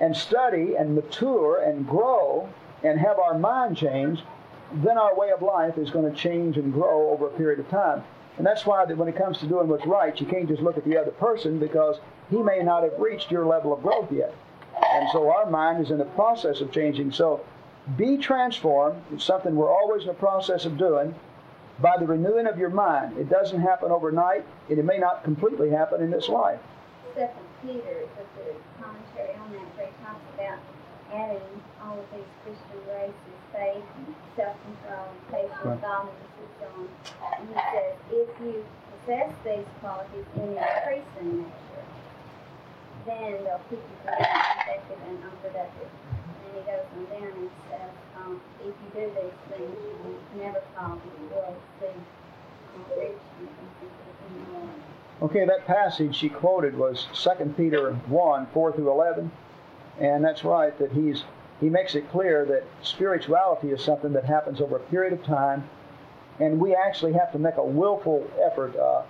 [0.00, 2.48] and study and mature and grow
[2.82, 4.22] and have our mind changed,
[4.72, 7.68] then our way of life is going to change and grow over a period of
[7.68, 8.02] time.
[8.36, 10.76] And that's why that when it comes to doing what's right, you can't just look
[10.76, 14.34] at the other person because he may not have reached your level of growth yet.
[14.92, 17.12] And so our mind is in the process of changing.
[17.12, 17.44] So
[17.96, 19.00] be transformed.
[19.12, 21.14] It's something we're always in the process of doing
[21.80, 23.18] by the renewing of your mind.
[23.18, 26.60] It doesn't happen overnight, and it may not completely happen in this life.
[27.14, 30.58] Second Peter, the commentary on that, where he talks about
[31.12, 33.14] adding all of these Christian graces,
[33.52, 33.84] faith,
[34.36, 35.80] self-control, patience, Right.
[36.60, 36.88] And.
[37.38, 38.64] And he says, if you
[39.04, 41.84] possess these qualities in increasing nature,
[43.06, 45.90] then they'll keep you from being effective and unproductive.
[46.44, 50.44] And he goes on down and says, um, if you do these things, you will
[50.44, 51.88] never fall, you will see.
[55.22, 59.30] Okay, that passage she quoted was 2 Peter 1, 4 through 11.
[60.00, 61.22] And that's right, that he's
[61.60, 65.68] he makes it clear that spirituality is something that happens over a period of time,
[66.40, 68.76] and we actually have to make a willful effort.
[68.76, 69.02] Uh,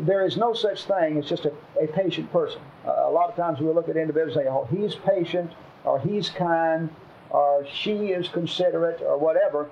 [0.00, 2.60] there is no such thing as just a, a patient person.
[2.86, 5.52] Uh, a lot of times we look at individuals and say, oh, he's patient,
[5.84, 6.88] or he's kind,
[7.30, 9.70] or she is considerate, or whatever,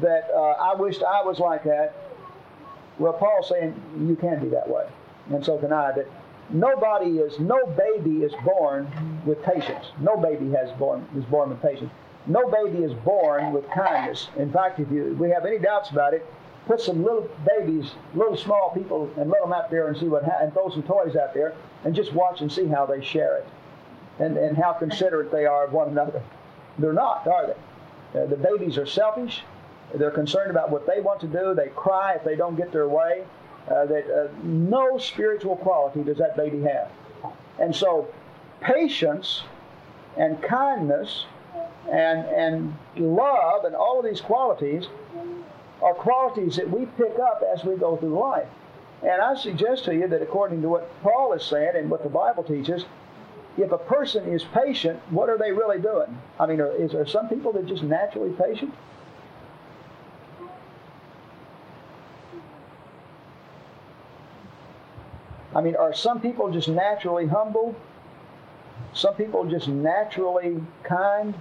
[0.00, 1.94] that uh, I wished I was like that.
[2.98, 3.74] Well, Paul's saying
[4.06, 4.86] you can be that way,
[5.30, 5.92] and so can I.
[5.92, 6.06] That
[6.50, 8.88] nobody is, no baby is born
[9.24, 9.86] with patience.
[10.00, 11.90] No baby has born is born with patience.
[12.30, 14.28] No baby is born with kindness.
[14.36, 16.24] In fact, if you we have any doubts about it,
[16.66, 20.22] put some little babies, little small people, and let them out there and see what
[20.22, 23.38] ha- and throw some toys out there and just watch and see how they share
[23.38, 23.48] it,
[24.20, 26.22] and and how considerate they are of one another.
[26.78, 28.20] They're not, are they?
[28.20, 29.42] Uh, the babies are selfish.
[29.92, 31.52] They're concerned about what they want to do.
[31.52, 33.24] They cry if they don't get their way.
[33.68, 36.88] Uh, that uh, no spiritual quality does that baby have.
[37.58, 38.08] And so,
[38.60, 39.42] patience
[40.16, 41.26] and kindness
[41.88, 44.86] and and love and all of these qualities
[45.82, 48.48] are qualities that we pick up as we go through life.
[49.02, 52.10] And I suggest to you that according to what Paul is saying and what the
[52.10, 52.84] Bible teaches,
[53.56, 56.18] if a person is patient, what are they really doing?
[56.38, 58.74] I mean, are, is there some people that are just naturally patient?
[65.54, 67.74] I mean, are some people just naturally humble?
[68.92, 71.34] Some people just naturally kind?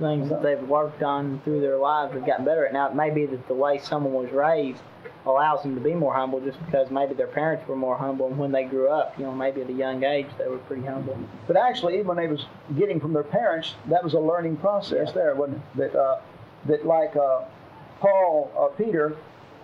[0.00, 2.72] Things that they've worked on through their lives have gotten better at.
[2.72, 4.80] Now, it may be that the way someone was raised
[5.26, 8.36] allows them to be more humble just because maybe their parents were more humble and
[8.36, 11.18] when they grew up, you know, maybe at a young age they were pretty humble.
[11.46, 12.44] But actually, even when they was
[12.76, 15.92] getting from their parents, that was a learning process there, wasn't it?
[15.92, 16.20] That, uh,
[16.66, 17.44] that like uh,
[18.00, 19.16] Paul or Peter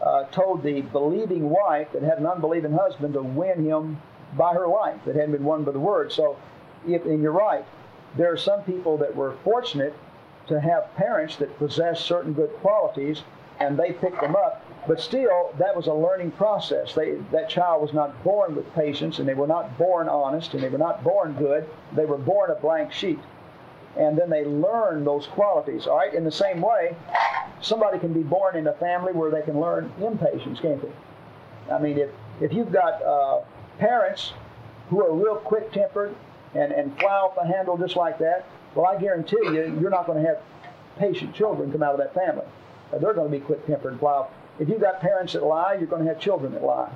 [0.02, 4.00] uh, told the believing wife that had an unbelieving husband to win him
[4.38, 6.12] by her life that hadn't been won by the word.
[6.12, 6.38] So,
[6.88, 7.64] if and you're right,
[8.16, 9.94] there are some people that were fortunate
[10.50, 13.22] to have parents that possess certain good qualities,
[13.60, 14.64] and they picked them up.
[14.86, 16.94] But still, that was a learning process.
[16.94, 20.62] They, that child was not born with patience, and they were not born honest, and
[20.62, 21.68] they were not born good.
[21.94, 23.18] They were born a blank sheet.
[23.96, 25.86] And then they learn those qualities.
[25.86, 26.14] All right.
[26.14, 26.96] In the same way,
[27.60, 31.72] somebody can be born in a family where they can learn impatience, can't they?
[31.72, 32.10] I mean, if
[32.40, 33.40] if you've got uh,
[33.78, 34.32] parents
[34.88, 36.14] who are real quick-tempered
[36.54, 40.06] and and fly off the handle just like that, well, I guarantee you, you're not
[40.06, 40.38] going to have
[40.98, 42.46] patient children come out of that family.
[42.92, 44.26] Uh, they're going to be quick-tempered and fly.
[44.58, 46.90] If you've got parents that lie, you're going to have children that lie.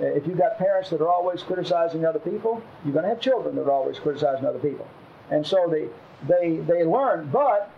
[0.00, 3.20] Uh, If you've got parents that are always criticizing other people, you're going to have
[3.20, 4.86] children that are always criticizing other people.
[5.30, 5.88] And so they
[6.28, 7.70] they they learn, but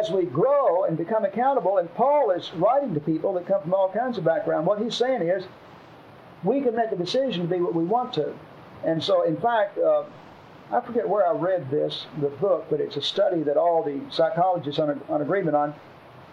[0.00, 3.74] as we grow and become accountable, and Paul is writing to people that come from
[3.74, 5.44] all kinds of background, what he's saying is
[6.42, 8.32] we can make a decision to be what we want to.
[8.84, 10.04] And so, in fact, uh,
[10.74, 14.00] I forget where I read this, the book, but it's a study that all the
[14.10, 15.72] psychologists are on agreement on.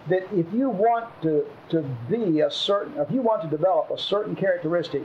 [0.09, 3.99] That if you want to, to be a certain, if you want to develop a
[3.99, 5.03] certain characteristic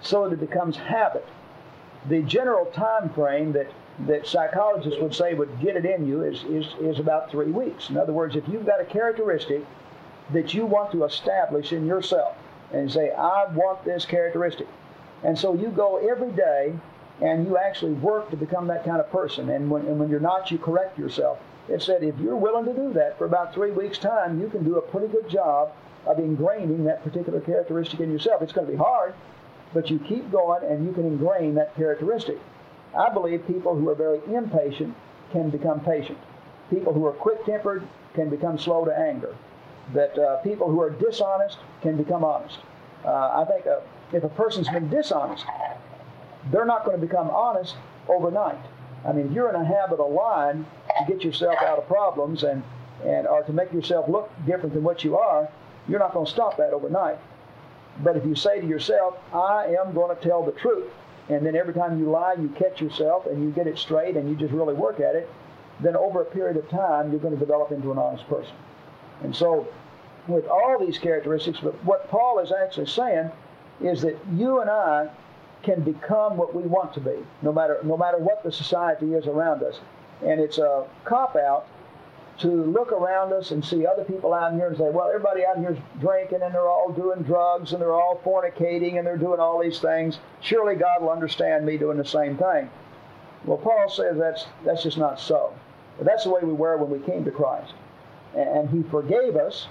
[0.00, 1.26] so that it becomes habit,
[2.08, 3.66] the general time frame that,
[4.06, 7.90] that psychologists would say would get it in you is, is, is about three weeks.
[7.90, 9.66] In other words, if you've got a characteristic
[10.32, 12.36] that you want to establish in yourself
[12.72, 14.68] and say, I want this characteristic.
[15.24, 16.74] And so you go every day
[17.22, 19.48] and you actually work to become that kind of person.
[19.50, 21.38] And when, and when you're not, you correct yourself.
[21.68, 24.64] It said if you're willing to do that for about three weeks' time, you can
[24.64, 25.72] do a pretty good job
[26.04, 28.42] of ingraining that particular characteristic in yourself.
[28.42, 29.14] It's going to be hard,
[29.72, 32.38] but you keep going and you can ingrain that characteristic.
[32.98, 34.94] I believe people who are very impatient
[35.30, 36.18] can become patient.
[36.70, 39.36] People who are quick tempered can become slow to anger.
[39.94, 42.58] That uh, people who are dishonest can become honest.
[43.04, 43.80] Uh, I think uh,
[44.12, 45.44] if a person's been dishonest,
[46.50, 47.76] they're not going to become honest
[48.08, 48.58] overnight.
[49.06, 50.64] I mean, you're in a habit of lying
[50.98, 52.62] to get yourself out of problems and,
[53.04, 55.48] and or to make yourself look different than what you are,
[55.88, 57.18] you're not going to stop that overnight.
[58.02, 60.90] But if you say to yourself, I am going to tell the truth,
[61.28, 64.28] and then every time you lie, you catch yourself and you get it straight and
[64.28, 65.28] you just really work at it,
[65.80, 68.54] then over a period of time, you're going to develop into an honest person.
[69.22, 69.66] And so,
[70.28, 73.30] with all these characteristics, but what Paul is actually saying
[73.80, 75.10] is that you and I
[75.62, 79.26] can become what we want to be, no matter no matter what the society is
[79.26, 79.80] around us.
[80.24, 81.66] And it's a cop out
[82.38, 85.58] to look around us and see other people out here and say, well, everybody out
[85.58, 89.38] here is drinking and they're all doing drugs and they're all fornicating and they're doing
[89.38, 90.18] all these things.
[90.40, 92.70] Surely God will understand me doing the same thing.
[93.44, 95.54] Well, Paul says that's that's just not so.
[95.98, 97.74] But that's the way we were when we came to Christ.
[98.36, 99.66] And He forgave us,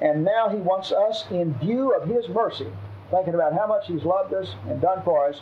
[0.00, 2.68] and now He wants us, in view of His mercy,
[3.10, 5.40] thinking about how much He's loved us and done for us,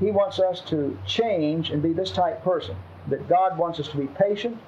[0.00, 2.76] He wants us to change and be this type person.
[3.08, 4.58] That God wants us to be patient,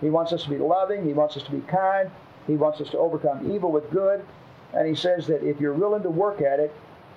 [0.00, 2.10] He wants us to be loving, He wants us to be kind,
[2.46, 4.24] He wants us to overcome evil with good.
[4.74, 6.74] And He says that if you're willing to work at it,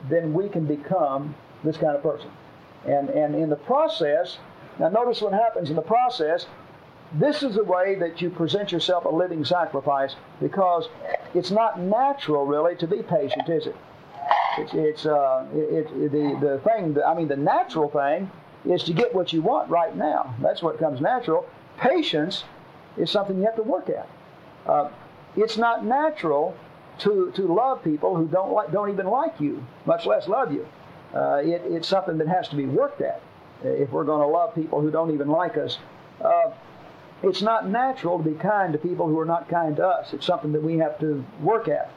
[0.10, 2.30] then we can become this kind of person.
[2.86, 4.38] And, and in the process,
[4.80, 6.48] now notice what happens in the process.
[7.14, 10.90] This is the way that you present yourself a living sacrifice because
[11.36, 13.76] it's not natural, really, to be patient, is it?
[14.58, 18.32] It's, it's uh, it, it, the, the thing, I mean, the natural thing
[18.66, 20.36] is to get what you want right now.
[20.42, 21.46] That's what comes natural.
[21.78, 22.44] Patience
[22.98, 24.08] is something you have to work at.
[24.66, 24.90] Uh,
[25.36, 26.56] it's not natural
[27.00, 30.68] to, to love people who don't, like, don't even like you, much less love you.
[31.14, 33.22] Uh, it, it's something that has to be worked at
[33.64, 35.80] if we're going to love people who don't even like us.
[36.24, 36.52] Uh,
[37.24, 40.14] it's not natural to be kind to people who are not kind to us.
[40.14, 41.92] It's something that we have to work at.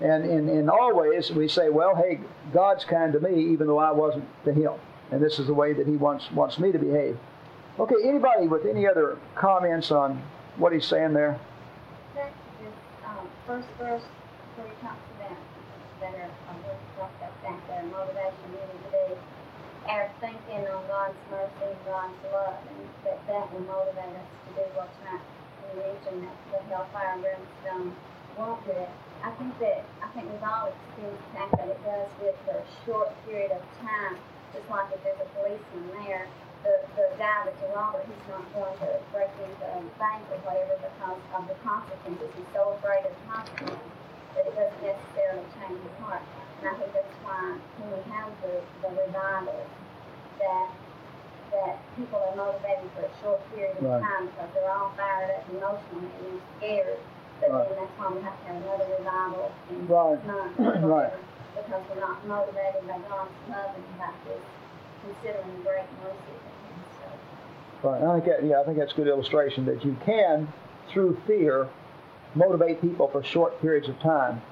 [0.00, 2.20] And in, in all ways, we say, well, hey,
[2.52, 4.72] God's kind to me even though I wasn't to him.
[5.10, 7.18] And this is the way that he wants, wants me to behave.
[7.78, 10.22] Okay, anybody with any other comments on
[10.56, 11.38] what he's saying there?
[13.46, 14.02] First verse
[14.54, 15.34] where he talks about
[15.98, 16.62] that are, um,
[16.94, 19.18] talk about that, their motivation really to be
[19.90, 24.50] our thinking on God's mercy and God's love, and that that will motivate us to
[24.54, 25.18] do what's right.
[25.74, 27.90] You mentioned that the hellfire and brimstone
[28.38, 28.92] won't do it.
[29.22, 32.56] I think that I think we've all experienced the fact that it does it for
[32.56, 34.16] a short period of time.
[34.52, 36.26] Just like if there's a policeman there,
[36.64, 40.40] the the guy that's a robber, he's not going to break into a bank or
[40.42, 42.28] whatever because of the consequences.
[42.34, 43.92] He's so afraid of the consequences
[44.34, 46.24] that it doesn't necessarily change his heart.
[46.60, 48.54] And I think that's why when we have the,
[48.84, 49.68] the revivals
[50.40, 50.68] that
[51.52, 54.00] that people are motivated for a short period of Right.
[54.02, 56.98] time because they're all fired up emotionally and scared.
[57.48, 57.68] Right.
[57.68, 59.52] then that's why we have to have another revival
[59.88, 60.82] Right.
[60.84, 61.12] Right.
[61.56, 64.10] Because we're not motivated by God's love and by
[65.02, 66.40] considering great mercy
[67.82, 68.02] Right.
[68.02, 70.52] I think that, yeah, I think that's a good illustration that you can,
[70.92, 71.68] through fear,
[72.34, 74.42] motivate people for short periods of time,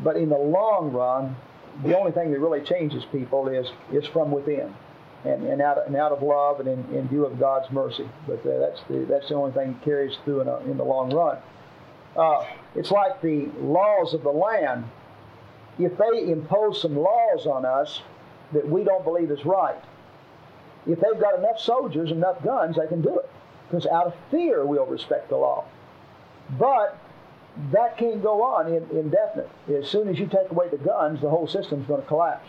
[0.00, 1.36] but in the long run,
[1.84, 4.74] the only thing that really changes people is is from within,
[5.24, 8.08] and, and out and out of love and in, in view of God's mercy.
[8.26, 10.84] But uh, that's the that's the only thing that carries through in, a, in the
[10.84, 11.38] long run.
[12.16, 14.84] Uh, it's like the laws of the land.
[15.78, 18.00] If they impose some laws on us
[18.52, 19.82] that we don't believe is right,
[20.86, 23.30] if they've got enough soldiers, enough guns, they can do it.
[23.68, 25.64] Because out of fear, we'll respect the law.
[26.58, 26.98] But
[27.72, 29.50] that can't go on in, indefinite.
[29.68, 32.48] As soon as you take away the guns, the whole system's going to collapse.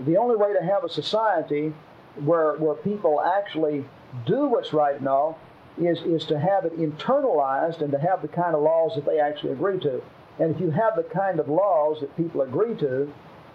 [0.00, 1.72] The only way to have a society
[2.16, 3.84] where, where people actually
[4.26, 5.38] do what's right and all
[5.80, 9.20] is, is to have it internalized and to have the kind of laws that they
[9.20, 10.02] actually agree to.
[10.38, 13.12] And if you have the kind of laws that people agree to,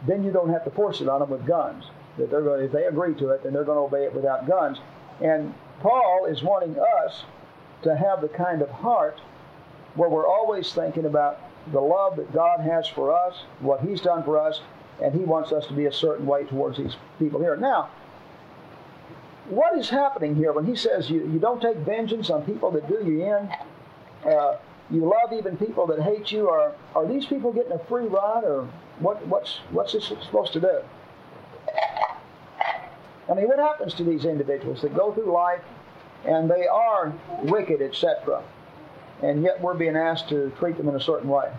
[0.08, 1.86] then you don't have to force it on them with guns.
[2.18, 4.48] That they're going, if they agree to it, then they're going to obey it without
[4.48, 4.80] guns.
[5.22, 7.24] And Paul is wanting us
[7.84, 9.20] to have the kind of heart
[9.96, 11.40] where we're always thinking about
[11.72, 14.62] the love that God has for us, what He's done for us,
[15.02, 17.56] and He wants us to be a certain way towards these people here.
[17.56, 17.90] Now,
[19.50, 22.88] what is happening here when He says you, you don't take vengeance on people that
[22.88, 23.50] do you in?
[24.30, 24.58] Uh,
[24.90, 26.50] you love even people that hate you.
[26.50, 28.70] Are are these people getting a free ride, or
[29.00, 29.26] what?
[29.28, 30.80] What's what's this supposed to do?
[33.30, 35.62] I mean, what happens to these individuals that go through life
[36.26, 37.14] and they are
[37.44, 38.44] wicked, etc.,
[39.22, 41.52] and yet we're being asked to treat them in a certain way?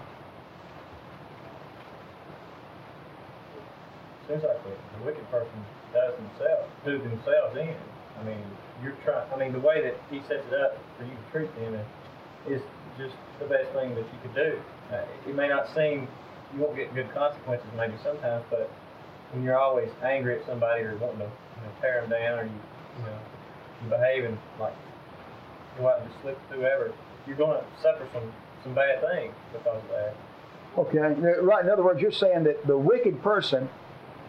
[4.28, 5.64] Seems like the, wicked person
[5.94, 7.76] does themselves, do themselves in.
[8.20, 8.42] I mean,
[8.82, 9.30] you're trying.
[9.32, 11.78] I mean, the way that he sets it up for you to treat them
[12.48, 12.60] is
[12.98, 14.60] just the best thing that you could do.
[14.92, 16.06] Uh, it may not seem
[16.54, 18.70] you won't get good consequences maybe sometimes, but
[19.32, 22.44] when you're always angry at somebody or wanting to you know, tear them down, or
[22.44, 22.50] you
[22.98, 23.18] you know
[23.82, 24.74] you're behaving like
[25.78, 26.92] you out and just slip through ever,
[27.26, 28.30] you're going to suffer some
[28.62, 30.14] some bad things because of that.
[30.76, 31.64] Okay, right.
[31.64, 33.68] In other words, you're saying that the wicked person,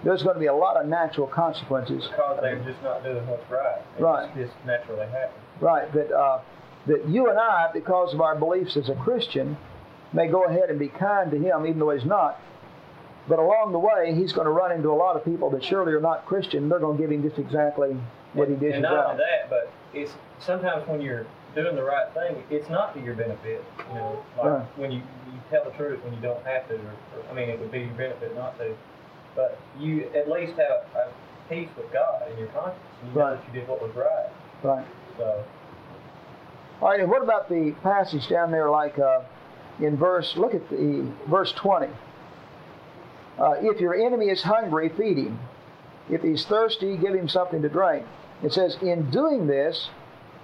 [0.05, 2.07] there's going to be a lot of natural consequences.
[2.09, 3.81] Because they're just not doing what's right.
[3.97, 4.33] It Right.
[4.35, 5.43] Just, just naturally happens.
[5.59, 5.91] Right.
[5.91, 6.39] But uh,
[6.87, 9.57] that you and I, because of our beliefs as a Christian,
[10.13, 12.39] may go ahead and be kind to him, even though he's not.
[13.27, 15.91] But along the way, he's going to run into a lot of people that surely
[15.93, 16.69] are not Christian.
[16.69, 17.97] They're going to give him just exactly
[18.33, 21.25] what he dishes and not only that, but it's sometimes when you're
[21.55, 23.63] doing the right thing, it's not to your benefit.
[23.89, 24.77] You know, like Right.
[24.77, 27.49] when you, you tell the truth when you don't have to, or, or I mean,
[27.49, 28.75] it would be your benefit not to.
[29.35, 31.07] But you at least have a
[31.49, 32.79] peace with God in your conscience.
[33.01, 33.37] and You know Right.
[33.37, 34.29] that you did what was right.
[34.63, 34.85] Right.
[35.17, 35.43] So
[36.81, 36.99] All right.
[36.99, 39.21] And what about the passage down there, like uh,
[39.79, 40.35] in verse?
[40.37, 41.91] Look at the verse twenty.
[43.37, 45.39] Uh, if your enemy is hungry, feed him.
[46.09, 48.05] If he's thirsty, give him something to drink.
[48.43, 49.89] It says, in doing this,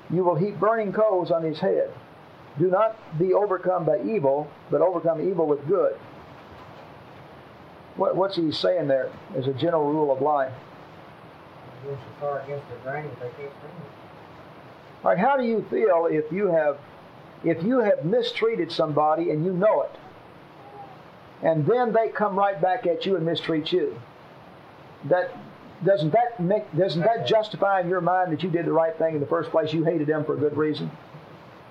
[0.09, 1.89] you will heap burning coals on his head.
[2.59, 5.97] Do not be overcome by evil, but overcome evil with good.
[8.01, 10.51] What, what's he saying there as a general rule of life?
[11.83, 15.05] Going so far against the grain that they can't stand it.
[15.05, 16.79] All right, how do you feel if you have
[17.43, 19.95] if you have mistreated somebody and you know it,
[21.43, 23.95] and then they come right back at you and mistreat you?
[25.05, 25.37] That
[25.85, 29.13] doesn't that make doesn't that justify in your mind that you did the right thing
[29.13, 29.73] in the first place?
[29.73, 30.89] You hated them for a good reason.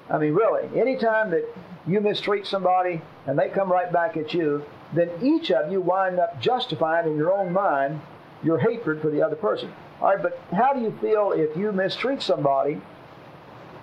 [0.08, 1.44] I mean, really, anytime that
[1.88, 6.18] you mistreat somebody and they come right back at you, then each of you wind
[6.18, 8.00] up justifying in your own mind
[8.42, 9.72] your hatred for the other person.
[10.00, 12.80] All right, but how do you feel if you mistreat somebody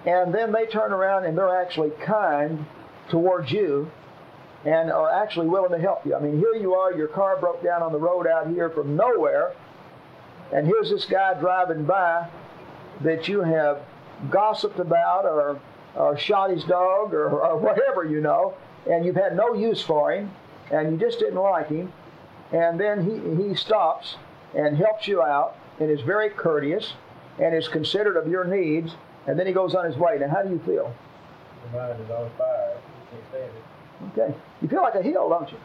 [0.06, 2.66] and then they turn around and they're actually kind
[3.10, 3.92] towards you
[4.66, 6.16] and are actually willing to help you?
[6.16, 8.96] I mean, here you are, your car broke down on the road out here from
[8.96, 9.54] nowhere,
[10.52, 12.28] and here's this guy driving by
[13.02, 13.82] that you have
[14.32, 15.62] gossiped about or,
[15.96, 18.56] or shot his dog or, or whatever, you know,
[18.90, 20.32] and you've had no use for him
[20.72, 21.92] and you just didn't like him,
[22.52, 24.16] and then he, he stops
[24.56, 26.94] and helps you out and is very courteous
[27.40, 28.96] and is considerate of your needs,
[29.28, 30.18] and then he goes on his way.
[30.20, 30.94] Now, how do you feel?
[31.74, 32.78] your mind is on fire.
[32.78, 33.52] You can't stand
[34.16, 34.22] it.
[34.22, 34.36] Okay.
[34.62, 35.58] You feel like a heel, don't you?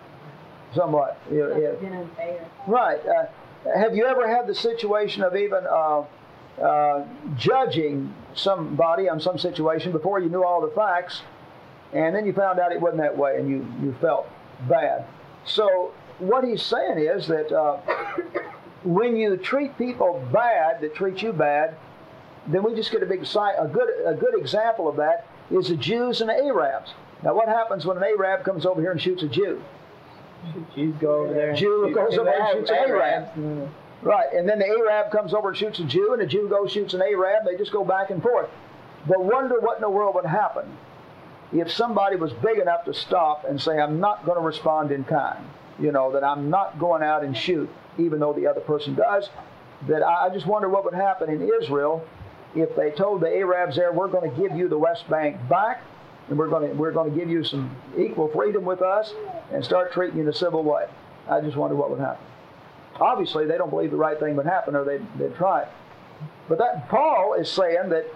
[0.75, 1.19] Somewhat.
[1.31, 1.71] You- That's yeah.
[1.89, 2.45] been unfair.
[2.67, 3.01] Right.
[3.07, 3.27] Uh,
[3.79, 6.03] have you ever had the situation of even uh,
[6.61, 11.23] uh, judging somebody on some situation before you knew all the facts,
[11.93, 14.27] and then you found out it wasn't that way, and you, you felt
[14.69, 15.05] bad?
[15.45, 17.79] So what he's saying is that uh,
[18.85, 21.77] when you treat people bad that treat you bad,
[22.47, 23.55] then we just get a big sign.
[23.59, 26.93] A good a good example of that is the Jews and the Arabs.
[27.23, 29.63] Now, what happens when an Arab comes over here and shoots a Jew?
[30.75, 31.55] Jews go over there.
[31.55, 33.03] Jew shoot goes over there and shoots an Arab.
[33.03, 33.71] Arabs, and
[34.03, 36.73] Right, and then the Arab comes over and shoots a Jew, and the Jew goes
[36.73, 37.45] shoots an Arab.
[37.45, 38.51] They just go back and forth.
[39.07, 40.77] But wonder what in the world would happen
[41.53, 45.05] if somebody was big enough to stop and say, "I'm not going to respond in
[45.05, 45.45] kind."
[45.79, 49.29] You know that I'm not going out and shoot, even though the other person does.
[49.89, 52.05] That I just wonder what would happen in Israel
[52.55, 55.83] if they told the Arabs there, "We're going to give you the West Bank back,
[56.29, 59.15] and we're going to we're going to give you some equal freedom with us,
[59.53, 60.87] and start treating you in a civil way."
[61.29, 62.25] I just wonder what would happen.
[63.01, 65.69] Obviously, they don't believe the right thing would happen, or they'd, they'd try it.
[66.49, 68.07] But that Paul is saying that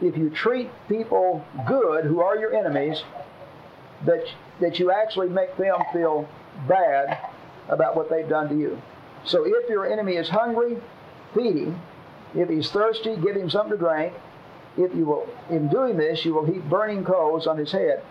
[0.00, 3.02] if you treat people good who are your enemies,
[4.06, 4.24] that
[4.60, 6.28] that you actually make them feel
[6.66, 7.18] bad
[7.68, 8.80] about what they've done to you.
[9.24, 10.78] So if your enemy is hungry,
[11.34, 11.80] feed him.
[12.34, 14.14] If he's thirsty, give him something to drink.
[14.76, 18.02] If you will, in doing this, you will heap burning coals on his head.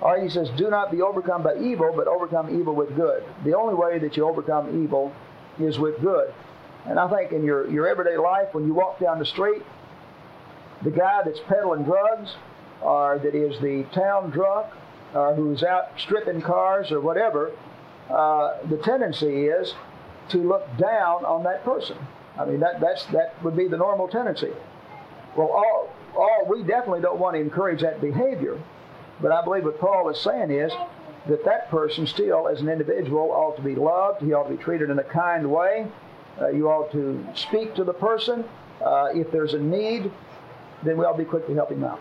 [0.00, 3.24] Or he says, do not be overcome by evil, but overcome evil with good.
[3.44, 5.12] The only way that you overcome evil
[5.58, 6.32] is with good.
[6.84, 9.62] And I think in your, your everyday life, when you walk down the street,
[10.86, 12.36] the guy that's peddling drugs,
[12.80, 14.68] or that is the town drunk,
[15.14, 17.50] or who's out stripping cars or whatever,
[18.08, 19.74] uh, the tendency is
[20.28, 21.98] to look down on that person.
[22.38, 24.52] I mean, that, that's, that would be the normal tendency.
[25.36, 28.56] Well, all, all, we definitely don't want to encourage that behavior,
[29.20, 30.72] but I believe what Paul is saying is
[31.28, 34.22] that that person still, as an individual, ought to be loved.
[34.22, 35.88] He ought to be treated in a kind way.
[36.40, 38.44] Uh, you ought to speak to the person.
[38.84, 40.12] Uh, if there's a need,
[40.84, 42.00] then we ought to be quick to help him out.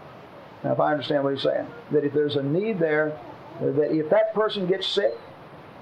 [0.64, 3.18] Now, if I understand what he's saying, that if there's a need there,
[3.62, 5.14] that if that person gets sick,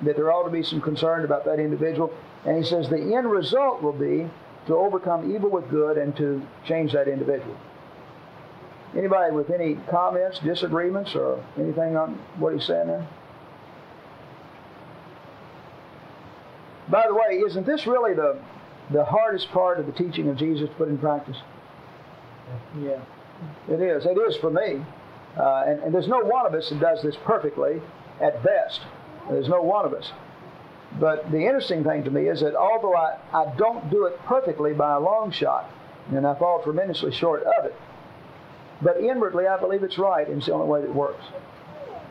[0.01, 2.13] that there ought to be some concern about that individual.
[2.45, 4.29] And he says the end result will be
[4.67, 7.55] to overcome evil with good and to change that individual.
[8.95, 13.07] Anybody with any comments, disagreements, or anything on what he's saying there?
[16.89, 18.39] By the way, isn't this really the
[18.91, 21.37] the hardest part of the teaching of Jesus to put in practice?
[22.79, 22.99] Yeah.
[23.69, 24.05] It is.
[24.05, 24.85] It is for me.
[25.37, 27.81] Uh, and, and there's no one of us that does this perfectly
[28.21, 28.81] at best.
[29.29, 30.11] There's no one of us.
[30.99, 34.73] But the interesting thing to me is that although I, I don't do it perfectly
[34.73, 35.71] by a long shot,
[36.11, 37.75] and I fall tremendously short of it,
[38.81, 41.23] but inwardly I believe it's right, and it's the only way that works.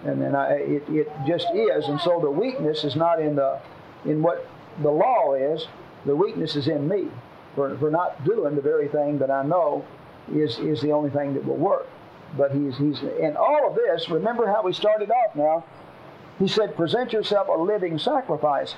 [0.04, 1.86] And then I, it, it just is.
[1.86, 3.60] And so the weakness is not in the
[4.04, 4.48] in what
[4.82, 5.68] the law is.
[6.06, 7.08] The weakness is in me
[7.54, 9.84] for, for not doing the very thing that I know
[10.34, 11.88] is is the only thing that will work.
[12.36, 14.08] But he's he's in all of this.
[14.08, 15.64] Remember how we started off now.
[16.38, 18.74] He said, "Present yourself a living sacrifice."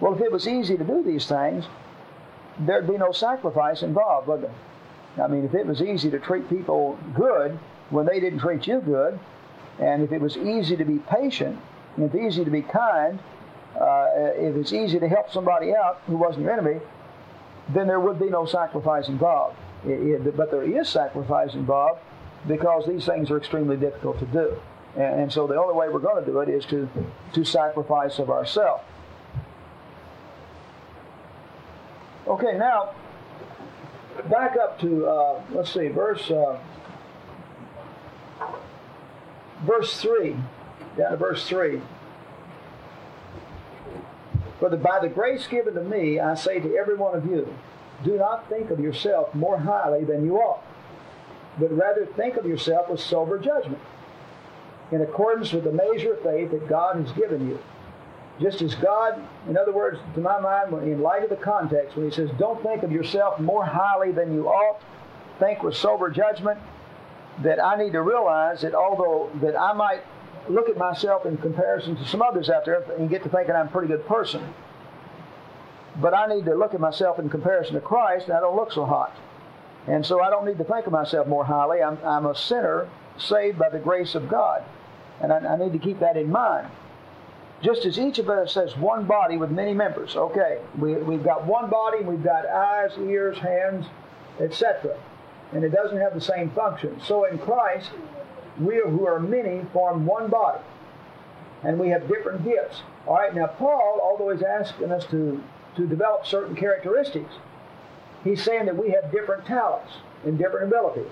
[0.00, 1.64] Well, if it was easy to do these things,
[2.60, 4.54] there'd be no sacrifice involved, would there?
[5.22, 7.58] I mean, if it was easy to treat people good
[7.90, 9.18] when they didn't treat you good,
[9.80, 11.58] and if it was easy to be patient,
[11.96, 13.18] and if easy to be kind,
[13.80, 16.80] uh, if it's easy to help somebody out who wasn't your enemy,
[17.70, 19.56] then there would be no sacrifice involved.
[20.36, 22.00] But there is sacrifice involved
[22.46, 24.56] because these things are extremely difficult to do.
[24.94, 26.88] And, and so the only way we're going to do it is to,
[27.32, 28.82] to sacrifice of ourselves.
[32.26, 32.94] Okay, now
[34.28, 36.58] back up to uh, let's see, verse uh,
[39.62, 40.36] verse three,
[40.96, 41.80] down to verse three.
[44.58, 47.54] For the, by the grace given to me, I say to every one of you,
[48.04, 50.62] do not think of yourself more highly than you ought,
[51.58, 53.82] but rather think of yourself with sober judgment,
[54.92, 57.58] in accordance with the measure of faith that God has given you.
[58.40, 62.08] Just as God, in other words, to my mind, in light of the context, when
[62.08, 64.80] he says, don't think of yourself more highly than you ought,
[65.40, 66.58] think with sober judgment,
[67.42, 70.02] that I need to realize that although that I might
[70.48, 73.66] look at myself in comparison to some others out there and get to thinking I'm
[73.66, 74.42] a pretty good person,
[76.00, 78.72] but I need to look at myself in comparison to Christ, and I don't look
[78.72, 79.16] so hot.
[79.86, 81.82] And so I don't need to think of myself more highly.
[81.82, 84.62] I'm, I'm a sinner saved by the grace of God.
[85.20, 86.68] And I, I need to keep that in mind
[87.62, 90.16] just as each of us has one body with many members.
[90.16, 93.86] Okay, we, we've got one body, we've got eyes, ears, hands,
[94.40, 94.96] etc.
[95.52, 97.00] And it doesn't have the same function.
[97.04, 97.90] So in Christ,
[98.60, 100.62] we who are many form one body.
[101.64, 102.82] And we have different gifts.
[103.06, 105.42] All right, now Paul, although he's asking us to,
[105.78, 107.32] to develop certain characteristics,
[108.24, 109.92] he's saying that we have different talents
[110.26, 111.10] and different abilities.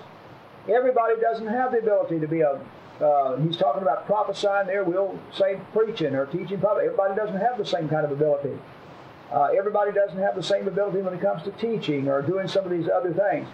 [0.69, 2.61] Everybody doesn't have the ability to be a
[3.01, 4.83] uh, he's talking about prophesying there.
[4.83, 6.85] We'll say preaching or teaching public.
[6.85, 8.57] Everybody doesn't have the same kind of ability.
[9.31, 12.65] Uh, everybody doesn't have the same ability when it comes to teaching or doing some
[12.65, 13.47] of these other things.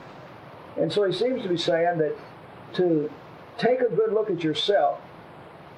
[0.77, 2.15] And so he seems to be saying that
[2.75, 3.11] to
[3.57, 5.01] take a good look at yourself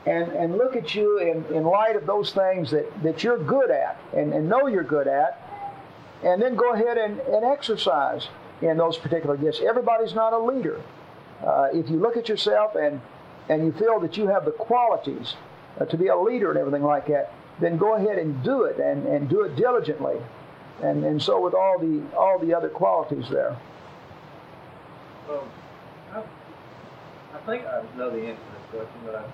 [0.05, 3.71] and, and look at you in, in light of those things that, that you're good
[3.71, 5.41] at and, and know you're good at,
[6.23, 8.27] and then go ahead and, and exercise
[8.61, 9.61] in those particular gifts.
[9.67, 10.81] Everybody's not a leader.
[11.43, 13.01] Uh, if you look at yourself and
[13.47, 15.35] and you feel that you have the qualities
[15.79, 18.79] uh, to be a leader and everything like that, then go ahead and do it
[18.79, 20.15] and, and do it diligently.
[20.81, 23.55] And, and so with all the all the other qualities there.
[25.27, 25.47] Well,
[26.11, 29.25] I, I think I know the answer to this question, but I,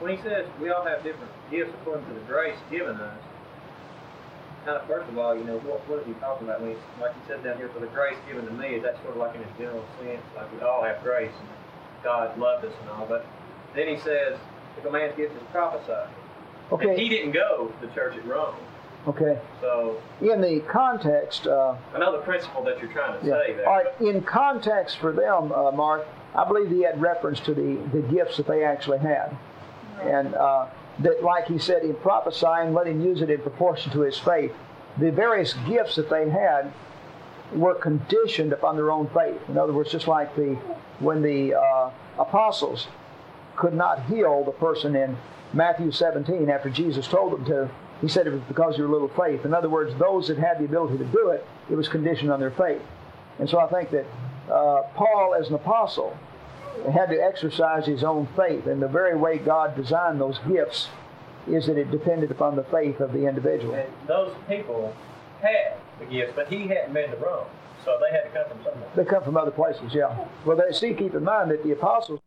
[0.00, 3.18] when he says we all have different gifts according to the grace given us,
[4.64, 6.76] kind of first of all, you know, what, what is he talking about when he,
[7.00, 9.16] like he said down here, for the grace given to me, is that sort of
[9.16, 11.32] like in a general sense, like we all have grace.
[11.38, 11.48] And,
[12.04, 13.26] God loved us and all, but
[13.74, 14.38] then he says,
[14.78, 16.08] if a man's gift is prophesied,
[16.70, 16.90] Okay.
[16.90, 18.54] And he didn't go to the church at Rome.
[19.06, 19.38] Okay.
[19.60, 20.00] So.
[20.20, 21.46] In the context.
[21.46, 23.40] Uh, the principle that you're trying to yeah.
[23.46, 23.68] say there.
[23.68, 24.00] All right.
[24.00, 28.36] In context for them, uh, Mark, I believe he had reference to the, the gifts
[28.36, 29.36] that they actually had.
[30.02, 30.66] And uh,
[31.00, 34.52] that, like he said, in prophesying, let him use it in proportion to his faith.
[34.98, 36.72] The various gifts that they had
[37.52, 39.40] were conditioned upon their own faith.
[39.48, 40.58] In other words, just like the
[40.98, 42.88] when the uh, apostles
[43.56, 45.16] could not heal the person in
[45.52, 47.70] Matthew 17 after Jesus told them to,
[48.00, 49.44] he said it was because of your little faith.
[49.44, 52.40] In other words, those that had the ability to do it, it was conditioned on
[52.40, 52.82] their faith.
[53.38, 54.06] And so I think that
[54.52, 56.16] uh, Paul, as an apostle,
[56.92, 58.66] had to exercise his own faith.
[58.66, 60.88] And the very way God designed those gifts
[61.46, 63.74] is that it depended upon the faith of the individual.
[63.74, 64.94] And those people
[65.40, 67.46] had the gifts, but he hadn't been to Rome,
[67.84, 68.90] so they had to come from somewhere.
[68.96, 70.26] They come from other places, yeah.
[70.44, 72.20] Well, they see, keep in mind that the apostles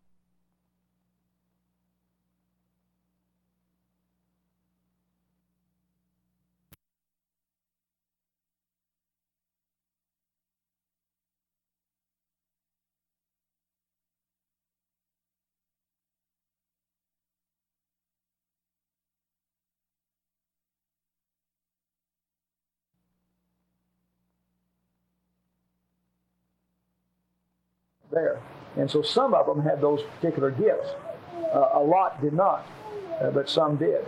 [28.12, 28.40] there.
[28.78, 30.90] And so some of them had those particular gifts.
[31.54, 32.66] Uh, a lot did not,
[33.20, 34.06] uh, but some did.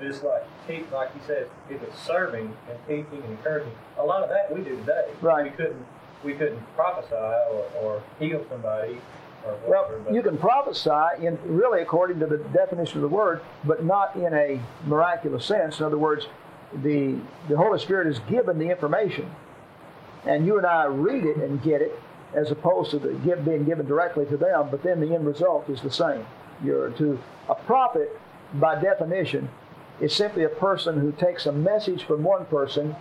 [0.00, 4.22] It's like, teach, like you said, if it's serving and teaching and encouraging, a lot
[4.22, 5.08] of that we do today.
[5.20, 5.44] Right.
[5.44, 5.86] We couldn't,
[6.24, 8.98] we couldn't prophesy or, or heal somebody
[9.46, 10.14] or Well, whatever.
[10.14, 14.32] you can prophesy in really according to the definition of the word, but not in
[14.32, 15.78] a miraculous sense.
[15.80, 16.26] In other words,
[16.82, 17.16] the
[17.48, 19.30] the Holy Spirit is given the information,
[20.26, 21.96] and you and I read it and get it,
[22.34, 24.68] as opposed to the give, being given directly to them.
[24.70, 26.26] But then the end result is the same.
[26.62, 27.18] You're to
[27.48, 28.18] a prophet,
[28.54, 29.48] by definition,
[30.00, 32.96] is simply a person who takes a message from one person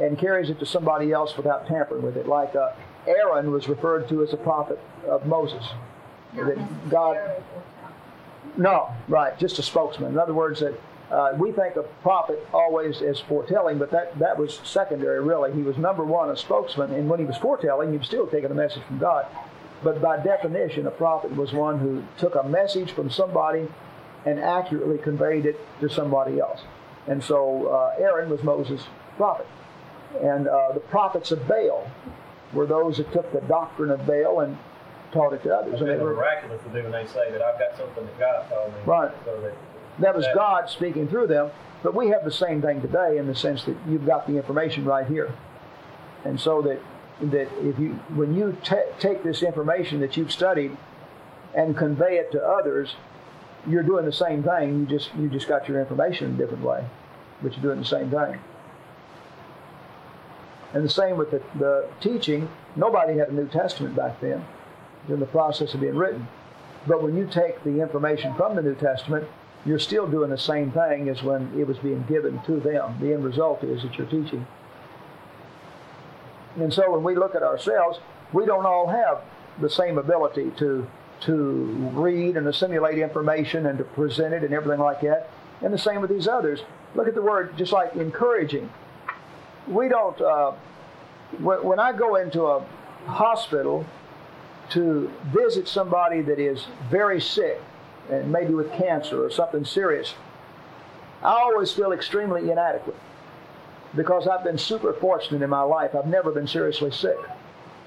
[0.00, 2.26] and carries it to somebody else without tampering with it.
[2.26, 2.72] Like uh,
[3.06, 5.64] Aaron was referred to as a prophet of Moses.
[6.34, 7.16] Not That God
[8.58, 10.12] no, right, just a spokesman.
[10.12, 10.74] In other words, that
[11.10, 15.52] uh, we think of prophet always as foretelling, but that, that was secondary, really.
[15.52, 18.50] He was number one, a spokesman, and when he was foretelling, he was still taking
[18.50, 19.26] a message from God.
[19.82, 23.68] But by definition, a prophet was one who took a message from somebody
[24.26, 26.60] and accurately conveyed it to somebody else.
[27.06, 28.84] And so uh, Aaron was Moses'
[29.16, 29.46] prophet.
[30.22, 31.90] And uh, the prophets of Baal
[32.52, 34.58] were those that took the doctrine of Baal and
[35.12, 35.74] taught it to others.
[35.74, 38.18] it's And they were, miraculous to do when they say that I've got something that
[38.18, 38.80] God told me.
[38.84, 39.10] Right.
[39.24, 39.54] So that,
[40.00, 41.50] That was God speaking through them.
[41.82, 44.84] But we have the same thing today in the sense that you've got the information
[44.84, 45.32] right here.
[46.24, 46.80] And so that
[47.20, 50.76] that if you when you ta- take this information that you've studied
[51.54, 52.94] and convey it to others,
[53.66, 54.80] you're doing the same thing.
[54.80, 56.84] You just you just got your information in a different way,
[57.42, 58.40] but you're doing the same thing.
[60.74, 62.48] And the same with the, the teaching.
[62.76, 64.44] Nobody had a New Testament back then.
[65.08, 66.28] In the process of being written.
[66.86, 69.26] But when you take the information from the New Testament,
[69.68, 72.96] you're still doing the same thing as when it was being given to them.
[73.00, 74.46] The end result is that you're teaching.
[76.56, 77.98] And so when we look at ourselves,
[78.32, 79.20] we don't all have
[79.60, 80.88] the same ability to
[81.20, 81.34] to
[81.94, 85.28] read and assimilate information and to present it and everything like that.
[85.62, 86.60] And the same with these others.
[86.94, 88.70] Look at the word just like encouraging.
[89.66, 90.18] We don't.
[90.20, 90.52] Uh,
[91.40, 92.64] when, when I go into a
[93.06, 93.84] hospital
[94.70, 97.60] to visit somebody that is very sick
[98.10, 100.14] and maybe with cancer or something serious,
[101.22, 102.96] I always feel extremely inadequate
[103.96, 105.94] because I've been super fortunate in my life.
[105.94, 107.18] I've never been seriously sick.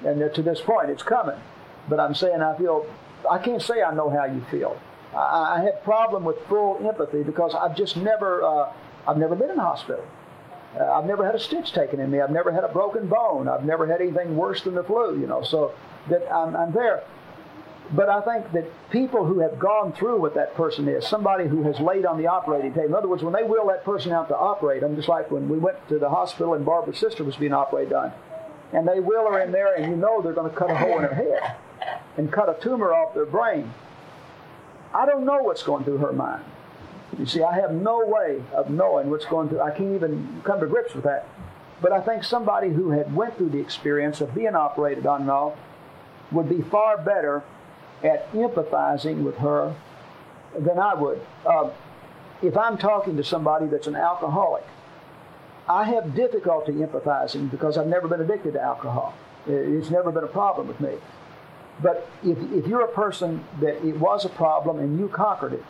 [0.06, 1.40] And to this point, it's coming.
[1.88, 2.86] But I'm saying I feel,
[3.30, 4.80] I can't say I know how you feel.
[5.14, 8.74] I, I have problem with full empathy because I've just never, uh,
[9.08, 10.06] I've never been in a hospital.
[10.80, 12.22] Uh, I've never had a stitch taken in me.
[12.22, 13.48] I've never had a broken bone.
[13.48, 15.44] I've never had anything worse than the flu, you know.
[15.44, 15.74] So
[16.10, 17.04] that I'm, I'm there.
[17.94, 21.64] But I think that people who have gone through what that person is, somebody who
[21.64, 24.30] has laid on the operating table, in other words, when they wheel that person out
[24.30, 27.36] to operate them, just like when we went to the hospital and Barbara's sister was
[27.36, 28.14] being operated on,
[28.72, 31.00] and they wheel her in there and you know they're going to cut a hole
[31.00, 31.56] in her head
[32.18, 33.74] and cut a tumor off their brain.
[34.94, 36.44] I don't know what's going through her mind.
[37.18, 39.60] You see, I have no way of knowing what's going through.
[39.60, 41.28] I can't even come to grips with that.
[41.82, 45.30] But I think somebody who had went through the experience of being operated on and
[45.30, 45.58] all
[46.32, 47.44] would be far better
[48.04, 49.76] at empathizing with her
[50.58, 51.22] than I would.
[51.46, 51.70] Uh,
[52.42, 54.64] if I'm talking to somebody that's an alcoholic,
[55.68, 59.14] I have difficulty empathizing because I've never been addicted to alcohol.
[59.48, 60.96] It's never been a problem with me.
[61.82, 65.64] But if, if you're a person that it was a problem and you conquered it,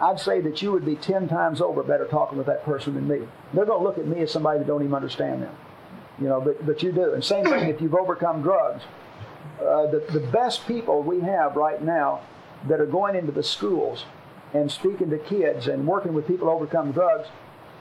[0.00, 3.06] I'd say that you would be 10 times over better talking with that person than
[3.08, 3.26] me.
[3.52, 5.54] They're going to look at me as somebody that don't even understand them.
[6.20, 7.14] You know, but, but you do.
[7.14, 8.82] And same thing if you've overcome drugs.
[9.60, 12.20] Uh, the, the best people we have right now
[12.68, 14.04] that are going into the schools
[14.52, 17.28] and speaking to kids and working with people who overcome drugs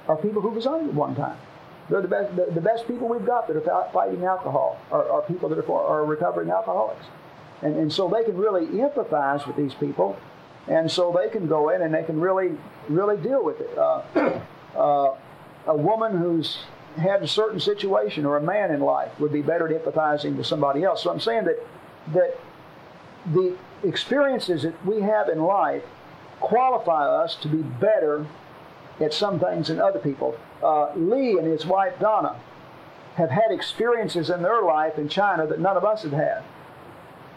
[0.08, 1.38] are people who was on it one time.
[1.90, 5.22] They're the best, the, the best people we've got that are fighting alcohol are, are
[5.24, 7.06] people that are, are recovering alcoholics.
[7.62, 10.18] And, and so they can really empathize with these people
[10.68, 12.58] and so they can go in and they can really,
[12.88, 13.78] really deal with it.
[13.78, 14.02] Uh,
[14.78, 15.16] uh,
[15.68, 16.60] a woman who's
[16.96, 20.46] had a certain situation or a man in life would be better at empathizing with
[20.46, 21.04] somebody else.
[21.04, 21.58] So I'm saying that
[22.14, 22.38] that
[23.34, 25.84] the experiences that we have in life
[26.40, 28.26] qualify us to be better
[29.00, 30.38] at some things than other people.
[30.62, 32.40] Uh, Lee and his wife Donna
[33.16, 36.44] have had experiences in their life in China that none of us have had.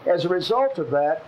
[0.05, 1.23] As a result of that,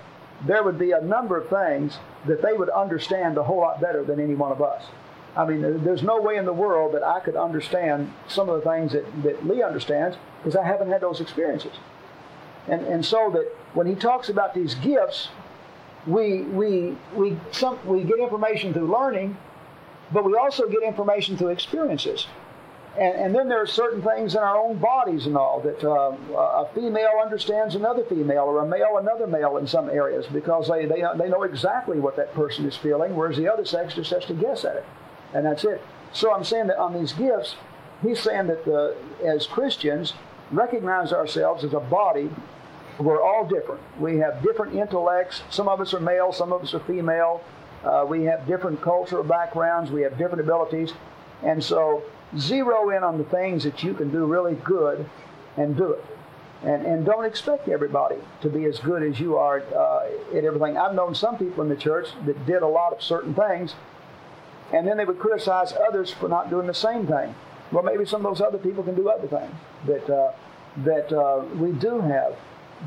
[0.45, 4.03] there would be a number of things that they would understand a whole lot better
[4.03, 4.85] than any one of us.
[5.39, 8.69] I mean, there's no way in the world that I could understand some of the
[8.69, 11.71] things that, that Lee understands because I haven't had those experiences.
[12.67, 15.29] And, and so that when he talks about these gifts,
[16.05, 19.37] we, we, we, some, we get information through learning,
[20.11, 22.27] but we also get information through experiences.
[22.97, 26.17] And, and then there are certain things in our own bodies and all that uh,
[26.35, 30.85] a female understands another female or a male another male in some areas because they,
[30.85, 34.25] they, they know exactly what that person is feeling, whereas the other sex just has
[34.25, 34.85] to guess at it.
[35.33, 35.81] And that's it.
[36.11, 37.55] So I'm saying that on these gifts,
[38.01, 40.13] he's saying that the, as Christians,
[40.51, 42.29] recognize ourselves as a body.
[42.99, 43.81] We're all different.
[43.99, 45.43] We have different intellects.
[45.49, 47.43] Some of us are male, some of us are female.
[47.83, 49.89] Uh, we have different cultural backgrounds.
[49.91, 50.93] We have different abilities.
[51.43, 52.03] And so
[52.37, 55.09] zero in on the things that you can do really good
[55.55, 56.05] and do it.
[56.61, 60.77] And, and don't expect everybody to be as good as you are uh, at everything.
[60.77, 63.75] I've known some people in the church that did a lot of certain things,
[64.73, 67.33] and then they would criticize others for not doing the same thing.
[67.71, 69.53] Well, maybe some of those other people can do other things.
[69.85, 70.31] That, uh,
[70.77, 72.35] that uh, we do have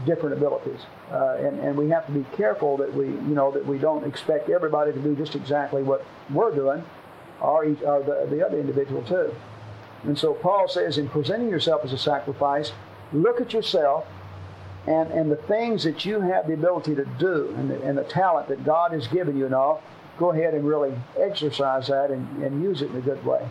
[0.06, 0.80] different abilities.
[1.10, 4.04] Uh, and, and we have to be careful that we, you know, that we don't
[4.04, 6.82] expect everybody to do just exactly what we're doing
[7.40, 9.34] or, each, or the, the other individual too.
[10.04, 12.72] And so Paul says, in presenting yourself as a sacrifice,
[13.12, 14.06] look at yourself
[14.86, 18.04] and, and the things that you have the ability to do and the, and the
[18.04, 19.82] talent that God has given you and all,
[20.18, 23.48] go ahead and really exercise that and, and use it in a good way.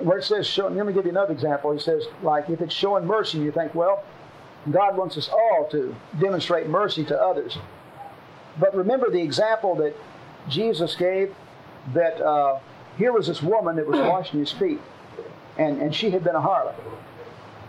[0.00, 1.72] Where it says, show, let me give you another example.
[1.72, 4.04] He says, like, if it's showing mercy, you think, well,
[4.70, 7.58] God wants us all to demonstrate mercy to others.
[8.58, 9.94] But remember the example that
[10.48, 11.34] Jesus gave
[11.92, 12.58] that uh,
[12.96, 14.80] here was this woman that was washing his feet,
[15.58, 16.74] and, and she had been a harlot,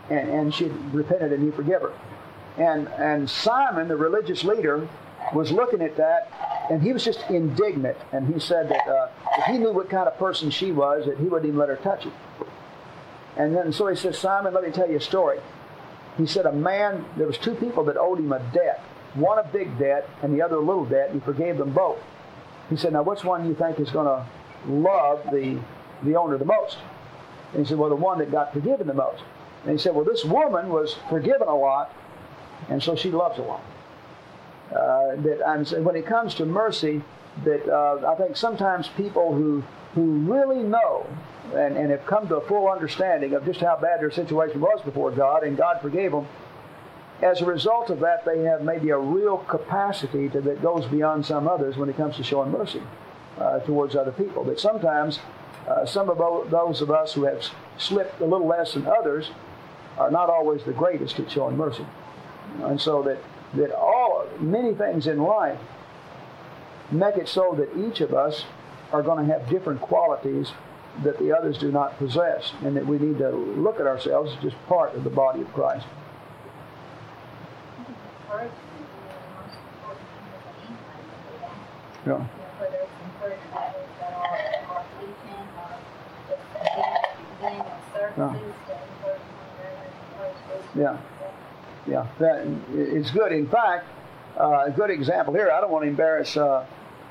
[0.09, 1.93] and, and she had repented and he forgave her.
[2.57, 4.87] And, and Simon, the religious leader,
[5.33, 6.31] was looking at that,
[6.69, 7.97] and he was just indignant.
[8.11, 11.17] And he said that uh, if he knew what kind of person she was, that
[11.17, 12.13] he wouldn't even let her touch it.
[13.37, 15.39] And then so he said, Simon, let me tell you a story.
[16.17, 18.81] He said, a man, there was two people that owed him a debt.
[19.15, 21.99] One a big debt and the other a little debt, and he forgave them both.
[22.69, 24.25] He said, now which one do you think is going to
[24.67, 25.59] love the,
[26.03, 26.77] the owner the most?
[27.51, 29.23] And he said, well, the one that got forgiven the most.
[29.63, 31.93] And he said, well, this woman was forgiven a lot,
[32.69, 33.63] and so she loves a lot.
[34.73, 37.01] Uh, that I'm when it comes to mercy,
[37.43, 39.63] that uh, I think sometimes people who
[39.93, 41.07] who really know
[41.53, 44.81] and, and have come to a full understanding of just how bad their situation was
[44.83, 46.27] before God, and God forgave them.
[47.21, 51.25] As a result of that, they have maybe a real capacity to, that goes beyond
[51.25, 52.81] some others when it comes to showing mercy
[53.37, 54.43] uh, towards other people.
[54.43, 55.19] But sometimes
[55.67, 56.17] uh, some of
[56.49, 57.47] those of us who have
[57.77, 59.29] slipped a little less than others
[59.97, 61.85] are not always the greatest at showing mercy.
[62.63, 63.17] And so that
[63.55, 65.59] that all many things in life
[66.91, 68.45] make it so that each of us
[68.91, 70.51] are going to have different qualities
[71.03, 74.43] that the others do not possess, and that we need to look at ourselves as
[74.43, 75.85] just part of the body of Christ.
[82.05, 82.25] Yeah.
[90.77, 90.97] Yeah.
[91.87, 93.31] Yeah that, it's good.
[93.31, 93.85] In fact,
[94.39, 95.51] uh, a good example here.
[95.51, 96.65] I don't want to embarrass uh,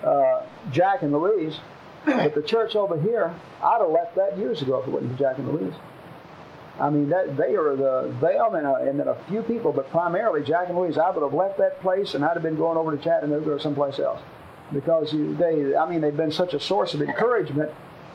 [0.05, 1.59] uh, Jack and Louise,
[2.05, 5.19] but the church over here, I'd have left that years ago if it wasn't for
[5.19, 5.75] Jack and Louise.
[6.79, 9.73] I mean, that they are the they are and, a, and then a few people,
[9.73, 10.99] but primarily Jack and Louise.
[10.99, 13.61] I would have left that place and I'd have been going over to Chattanooga or
[13.61, 14.21] someplace else
[14.73, 15.77] because they.
[15.77, 17.71] I mean, they've been such a source of encouragement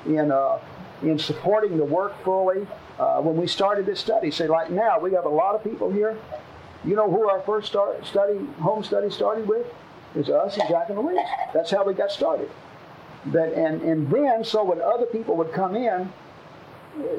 [0.05, 0.59] in uh,
[1.01, 2.67] in supporting the work fully.
[2.99, 5.89] Uh, when we started this study, say like now we have a lot of people
[5.89, 6.17] here
[6.85, 9.65] you know who our first start, study, home study started with?
[10.15, 11.19] Is us and Jack and Louise.
[11.53, 12.49] That's how we got started.
[13.27, 16.11] That and, and then so when other people would come in,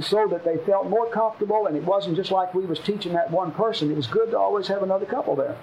[0.00, 3.30] so that they felt more comfortable and it wasn't just like we was teaching that
[3.30, 3.90] one person.
[3.90, 5.56] It was good to always have another couple there.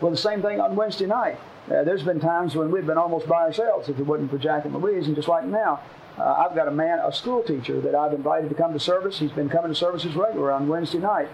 [0.00, 1.38] Well, the same thing on Wednesday night.
[1.66, 4.66] Uh, there's been times when we've been almost by ourselves if it wasn't for Jack
[4.66, 5.80] and Louise, and just like now,
[6.16, 9.18] uh, I've got a man, a school teacher that I've invited to come to service.
[9.18, 11.28] He's been coming to services regular on Wednesday night.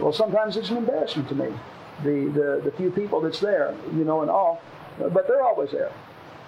[0.00, 1.48] Well, sometimes it's an embarrassment to me,
[2.02, 4.60] the, the, the few people that's there, you know, and all,
[4.98, 5.92] but they're always there.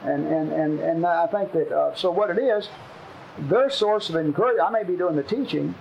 [0.02, 2.68] And, and, and, and I think that, uh, so what it is,
[3.38, 5.74] their source of encouragement, I may be doing the teaching,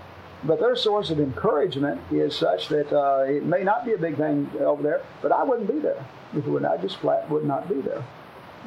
[0.43, 4.17] but their source of encouragement is such that uh, it may not be a big
[4.17, 6.03] thing over there, but I wouldn't be there
[6.33, 8.03] if it would not, just flat would not be there.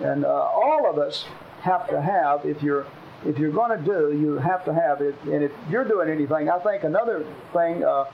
[0.03, 1.26] And uh, all of us
[1.62, 2.86] have to have, if you're
[3.24, 5.14] if you're going to do, you have to have it.
[5.24, 8.05] And if you're doing anything, I think another thing, uh,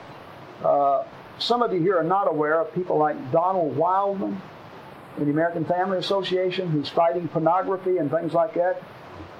[0.64, 1.04] uh,
[1.38, 4.40] some of you here are not aware of people like Donald Wildmon
[5.18, 8.82] in the American Family Association, who's fighting pornography and things like that.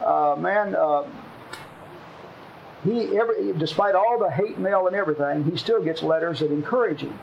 [0.04, 1.04] Uh, man, uh,
[2.84, 7.00] he every, despite all the hate mail and everything, he still gets letters that encourage
[7.00, 7.18] him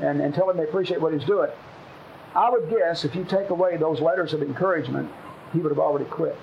[0.00, 1.50] and, and tell him they appreciate what he's doing.
[2.34, 5.10] I would guess if you take away those letters of encouragement,
[5.52, 6.36] he would have already quit.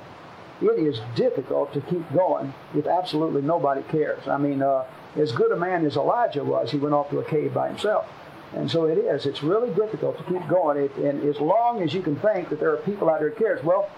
[0.62, 4.28] It is difficult to keep going if absolutely nobody cares.
[4.28, 4.86] I mean, uh,
[5.16, 8.06] as good a man as Elijah was, he went off to a cave by himself.
[8.54, 9.26] And so it is.
[9.26, 10.78] It's really difficult to keep going.
[10.78, 13.36] It, and as long as you can think that there are people out there who
[13.36, 13.64] cares.
[13.64, 13.90] Well,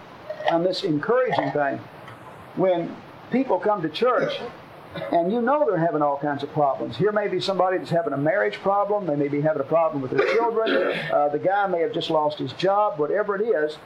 [0.52, 1.80] on this encouraging thing,
[2.56, 2.96] when
[3.32, 4.40] people come to church
[5.12, 6.98] and you know they're having all kinds of problems.
[6.98, 9.08] Here may be somebody that's having a marriage problem.
[9.08, 11.00] They may be having a problem with their children.
[11.12, 13.78] Uh, the guy may have just lost his job, whatever it is.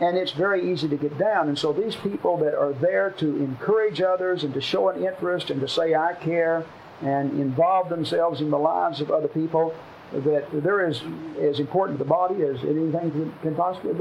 [0.00, 1.48] And it's very easy to get down.
[1.48, 5.50] And so these people that are there to encourage others and to show an interest
[5.50, 6.66] and to say, I care,
[7.00, 9.74] and involve themselves in the lives of other people,
[10.12, 11.02] that they're as,
[11.40, 13.94] as important to the body as anything can, can possibly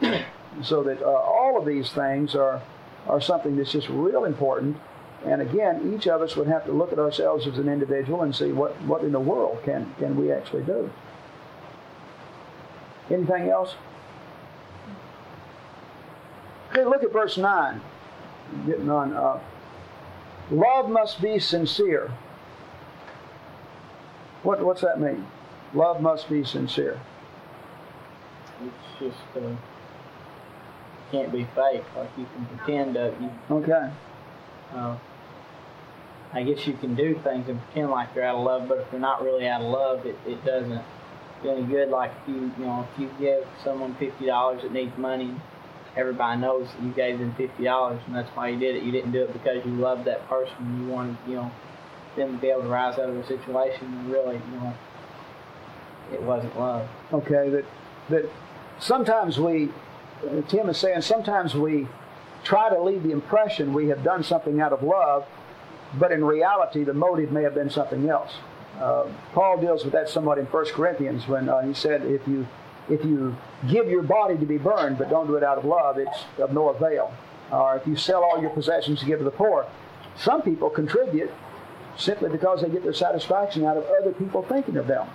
[0.00, 0.24] be.
[0.62, 2.62] so that uh, all of these things are,
[3.06, 4.76] are something that's just real important.
[5.26, 8.34] And again, each of us would have to look at ourselves as an individual and
[8.34, 10.90] see what, what in the world can, can we actually do.
[13.10, 13.74] Anything else?
[16.74, 17.80] Okay, look at verse 9.
[18.66, 19.12] Getting on.
[19.12, 19.38] Uh,
[20.50, 22.10] love must be sincere.
[24.42, 25.24] What, what's that mean?
[25.72, 27.00] Love must be sincere.
[28.60, 29.54] It's just uh,
[31.12, 31.84] can't be fake.
[31.96, 33.30] Like you can pretend that you.
[33.50, 33.90] Okay.
[34.72, 34.96] Uh,
[36.32, 38.86] I guess you can do things and pretend like you're out of love, but if
[38.90, 40.82] you're not really out of love, it, it doesn't
[41.42, 41.88] do any good.
[41.88, 45.34] Like if you you know if you give someone fifty dollars that needs money,
[45.96, 48.82] everybody knows that you gave them fifty dollars, and that's why you did it.
[48.82, 50.54] You didn't do it because you loved that person.
[50.80, 51.50] You wanted you know
[52.16, 53.86] them to be able to rise out of a situation.
[53.86, 54.74] And really, you know,
[56.12, 56.88] it wasn't love.
[57.12, 57.64] Okay, that
[58.08, 58.30] that
[58.78, 59.70] sometimes we,
[60.48, 61.88] Tim is saying, sometimes we
[62.42, 65.26] try to leave the impression we have done something out of love,
[65.98, 68.32] but in reality, the motive may have been something else.
[68.78, 72.46] Uh, Paul deals with that somewhat in 1 Corinthians when uh, he said, if you
[72.88, 73.36] if you
[73.68, 76.52] give your body to be burned but don't do it out of love, it's of
[76.52, 77.12] no avail.
[77.50, 79.66] Or if you sell all your possessions to give to the poor,
[80.16, 81.30] some people contribute
[81.96, 85.08] simply because they get their satisfaction out of other people thinking of them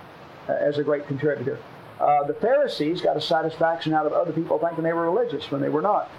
[0.48, 1.58] uh, as a great contributor.
[2.00, 5.60] Uh, the Pharisees got a satisfaction out of other people thinking they were religious when
[5.60, 6.10] they were not.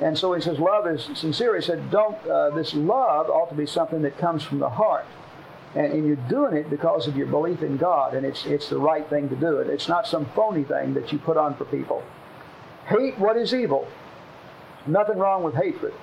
[0.00, 1.54] And so he says, love is sincere.
[1.56, 5.04] He said, don't, uh, this love ought to be something that comes from the heart.
[5.74, 8.78] And, and, you're doing it because of your belief in God, and it's, it's the
[8.78, 9.68] right thing to do it.
[9.68, 12.02] It's not some phony thing that you put on for people.
[12.86, 13.86] Hate what is evil.
[14.86, 15.94] Nothing wrong with hatred.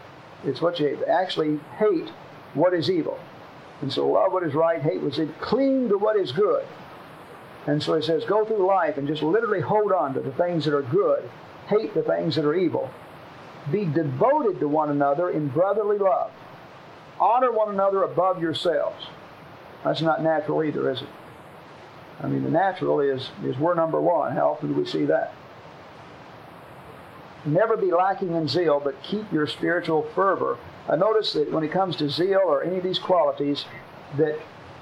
[0.46, 2.10] It's what you actually hate
[2.54, 3.20] what is evil.
[3.82, 5.36] And so love what is right, hate what is evil.
[5.42, 6.66] Cling to what is good.
[7.66, 10.64] And so he says, go through life and just literally hold on to the things
[10.66, 11.30] that are good,
[11.68, 12.90] hate the things that are evil.
[13.72, 16.32] Be devoted to one another in brotherly love.
[17.20, 19.08] Honor one another above yourselves.
[19.88, 21.08] That's not natural either, is it?
[22.20, 24.34] I mean, the natural is, is we're number one.
[24.34, 25.34] How often do we see that?
[27.46, 30.58] Never be lacking in zeal, but keep your spiritual fervor.
[30.90, 33.66] I notice that when it comes to zeal or any of these qualities,
[34.18, 34.38] that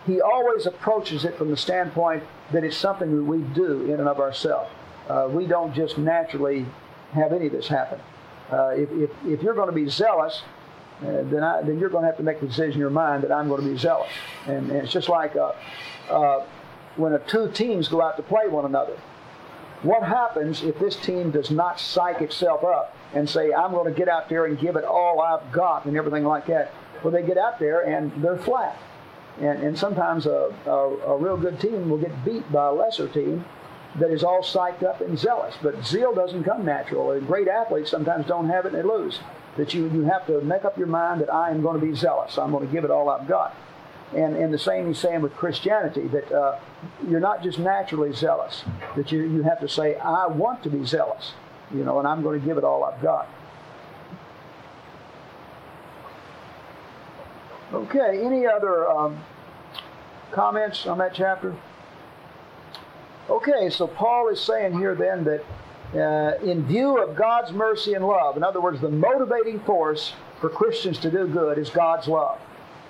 [0.06, 4.08] he always approaches it from the standpoint that it's something that we do in and
[4.08, 4.72] of ourselves.
[5.10, 6.66] Uh, we don't just naturally
[7.12, 8.00] have any of this happen.
[8.52, 10.44] Uh, if, if, if, you're going to be zealous,
[11.02, 13.24] uh, then, I, then you're going to have to make the decision in your mind
[13.24, 14.12] that I'm going to be zealous.
[14.48, 15.52] And, and it's just like uh,
[16.10, 16.46] uh,
[16.96, 18.98] when a two teams go out to play one another.
[19.84, 23.98] What happens if this team does not psych itself up and say, I'm going to
[23.98, 26.72] get out there and give it all I've got and everything like that?
[27.04, 28.80] Well, they get out there and they're flat.
[29.40, 33.08] And, and sometimes a, a, a real good team will get beat by a lesser
[33.08, 33.46] team
[34.00, 35.56] that is all psyched up and zealous.
[35.62, 37.12] But zeal doesn't come natural.
[37.12, 39.20] And great athletes sometimes don't have it and they lose.
[39.58, 41.96] That you, you have to make up your mind that I am going to be
[41.96, 42.38] zealous.
[42.38, 43.56] I'm going to give it all I've got.
[44.14, 46.60] And, and the same he's saying with Christianity, that uh,
[47.08, 48.64] you're not just naturally zealous,
[48.96, 51.34] that you, you have to say, I want to be zealous,
[51.74, 53.28] you know, and I'm going to give it all I've got.
[57.74, 59.22] Okay, any other um,
[60.32, 61.56] comments on that chapter?
[63.30, 65.44] Okay, so Paul is saying here then that
[65.96, 70.50] uh, in view of God's mercy and love, in other words, the motivating force for
[70.50, 72.40] Christians to do good is God's love.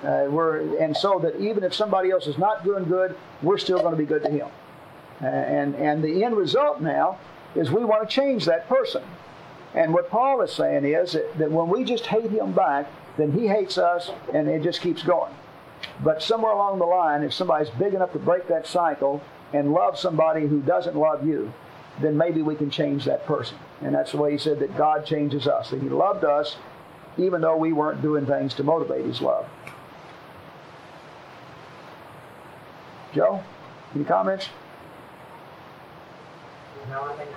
[0.04, 3.80] Uh, we're, and so that even if somebody else is not doing good, we're still
[3.80, 4.48] going to be good to him.
[5.22, 7.18] Uh, and, and the end result now
[7.56, 9.04] is we want to change that person.
[9.74, 12.88] And what Paul is saying is that, that when we just hate him back,
[13.18, 15.34] then he hates us and it just keeps going.
[16.04, 19.22] But somewhere along the line, if somebody's big enough to break that cycle
[19.54, 21.54] and love somebody who doesn't love you,
[22.02, 23.58] then maybe we can change that person.
[23.82, 25.70] And that's the way he said that God changes us.
[25.70, 26.58] That he loved us
[27.18, 29.48] even though we weren't doing things to motivate his love.
[33.14, 33.42] Joe,
[33.94, 34.50] any comments?
[36.90, 37.30] No, I think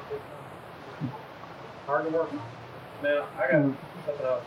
[1.03, 1.13] it's
[1.87, 2.41] hard to work on.
[3.03, 4.45] Now, I got something else.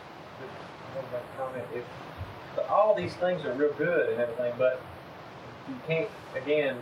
[0.91, 1.66] I want to comment.
[1.74, 4.82] If all these things are real good and everything, but
[5.70, 6.78] you can't again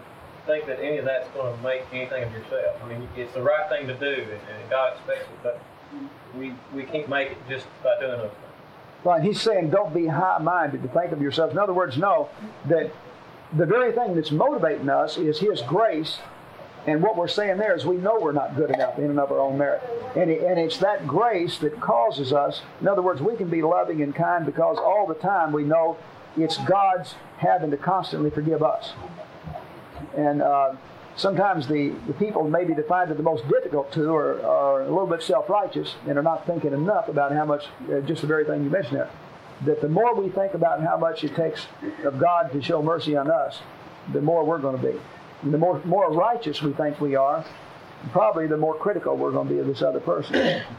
[0.50, 2.76] think that any of that's going to make anything of yourself.
[2.84, 5.62] I mean, it's the right thing to do, and, God expects it, but
[6.38, 9.04] we we can't make it just by doing those things.
[9.04, 11.52] Right, he's saying don't be high-minded to think of yourself.
[11.52, 12.30] In other words, know
[12.68, 12.92] that
[13.54, 16.20] the very thing that's motivating us is his grace.
[16.88, 19.32] And what we're saying there is we know we're not good enough in and of
[19.32, 19.82] our own merit.
[20.16, 23.62] And, it, and it's that grace that causes us, in other words, we can be
[23.62, 25.98] loving and kind because all the time we know
[26.38, 28.94] it's God's having to constantly forgive us.
[30.18, 30.76] And uh,
[31.16, 34.90] sometimes the, the people maybe they find it the most difficult to are, are a
[34.90, 38.46] little bit self-righteous and are not thinking enough about how much, uh, just the very
[38.46, 39.10] thing you mentioned there,
[39.66, 41.68] that the more we think about how much it takes
[42.04, 43.60] of God to show mercy on us,
[44.14, 45.00] the more we're going to be.
[45.42, 47.46] And the more, more righteous we think we are,
[48.12, 50.64] probably the more critical we're going to be of this other person.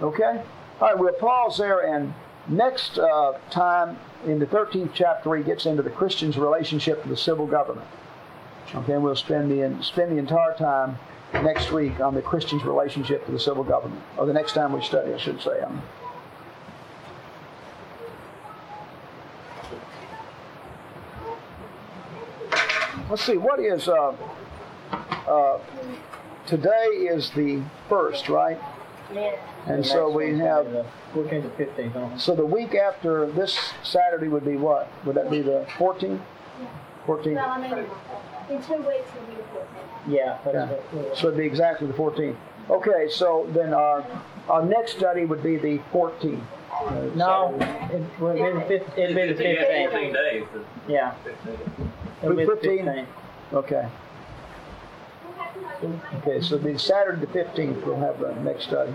[0.00, 0.40] Okay?
[0.80, 2.14] All right, we'll pause there and
[2.48, 7.16] next uh, time in the 13th chapter he gets into the Christian's relationship to the
[7.16, 7.86] civil government.
[8.74, 10.98] Okay, and we'll spend the, spend the entire time
[11.32, 14.82] next week on the Christian's relationship to the civil government, or the next time we
[14.82, 15.60] study, I should say.
[15.60, 15.82] Um,
[23.08, 24.14] let's see, what is, uh,
[24.92, 25.58] uh,
[26.46, 28.58] today is the first, right?
[29.12, 29.36] Yeah.
[29.66, 30.66] And so we have,
[31.14, 31.92] 14th to 15th.
[31.92, 32.18] Huh?
[32.18, 34.88] so the week after this Saturday would be what?
[35.04, 36.20] Would that be the 14th?
[37.06, 37.34] 14th?
[37.34, 40.08] Well, I mean, in two weeks it'll be the fourteenth.
[40.08, 40.38] Yeah.
[40.52, 40.68] Yeah.
[41.14, 42.36] So it'd be exactly the 14th.
[42.70, 44.04] Okay, so then our,
[44.48, 46.38] our next study would be the 14th.
[46.70, 47.54] uh, No,
[47.90, 48.98] it would be the fifth.
[48.98, 49.90] It'd be the Fifteen- fifteenth.
[49.92, 50.44] Fifteen days.
[50.86, 51.58] Yeah, 15.
[52.22, 52.84] it'll be 15?
[52.84, 53.08] fifteenth.
[53.54, 53.88] Okay.
[55.82, 58.92] Okay, so it'd be Saturday the 15th, we'll have the next study.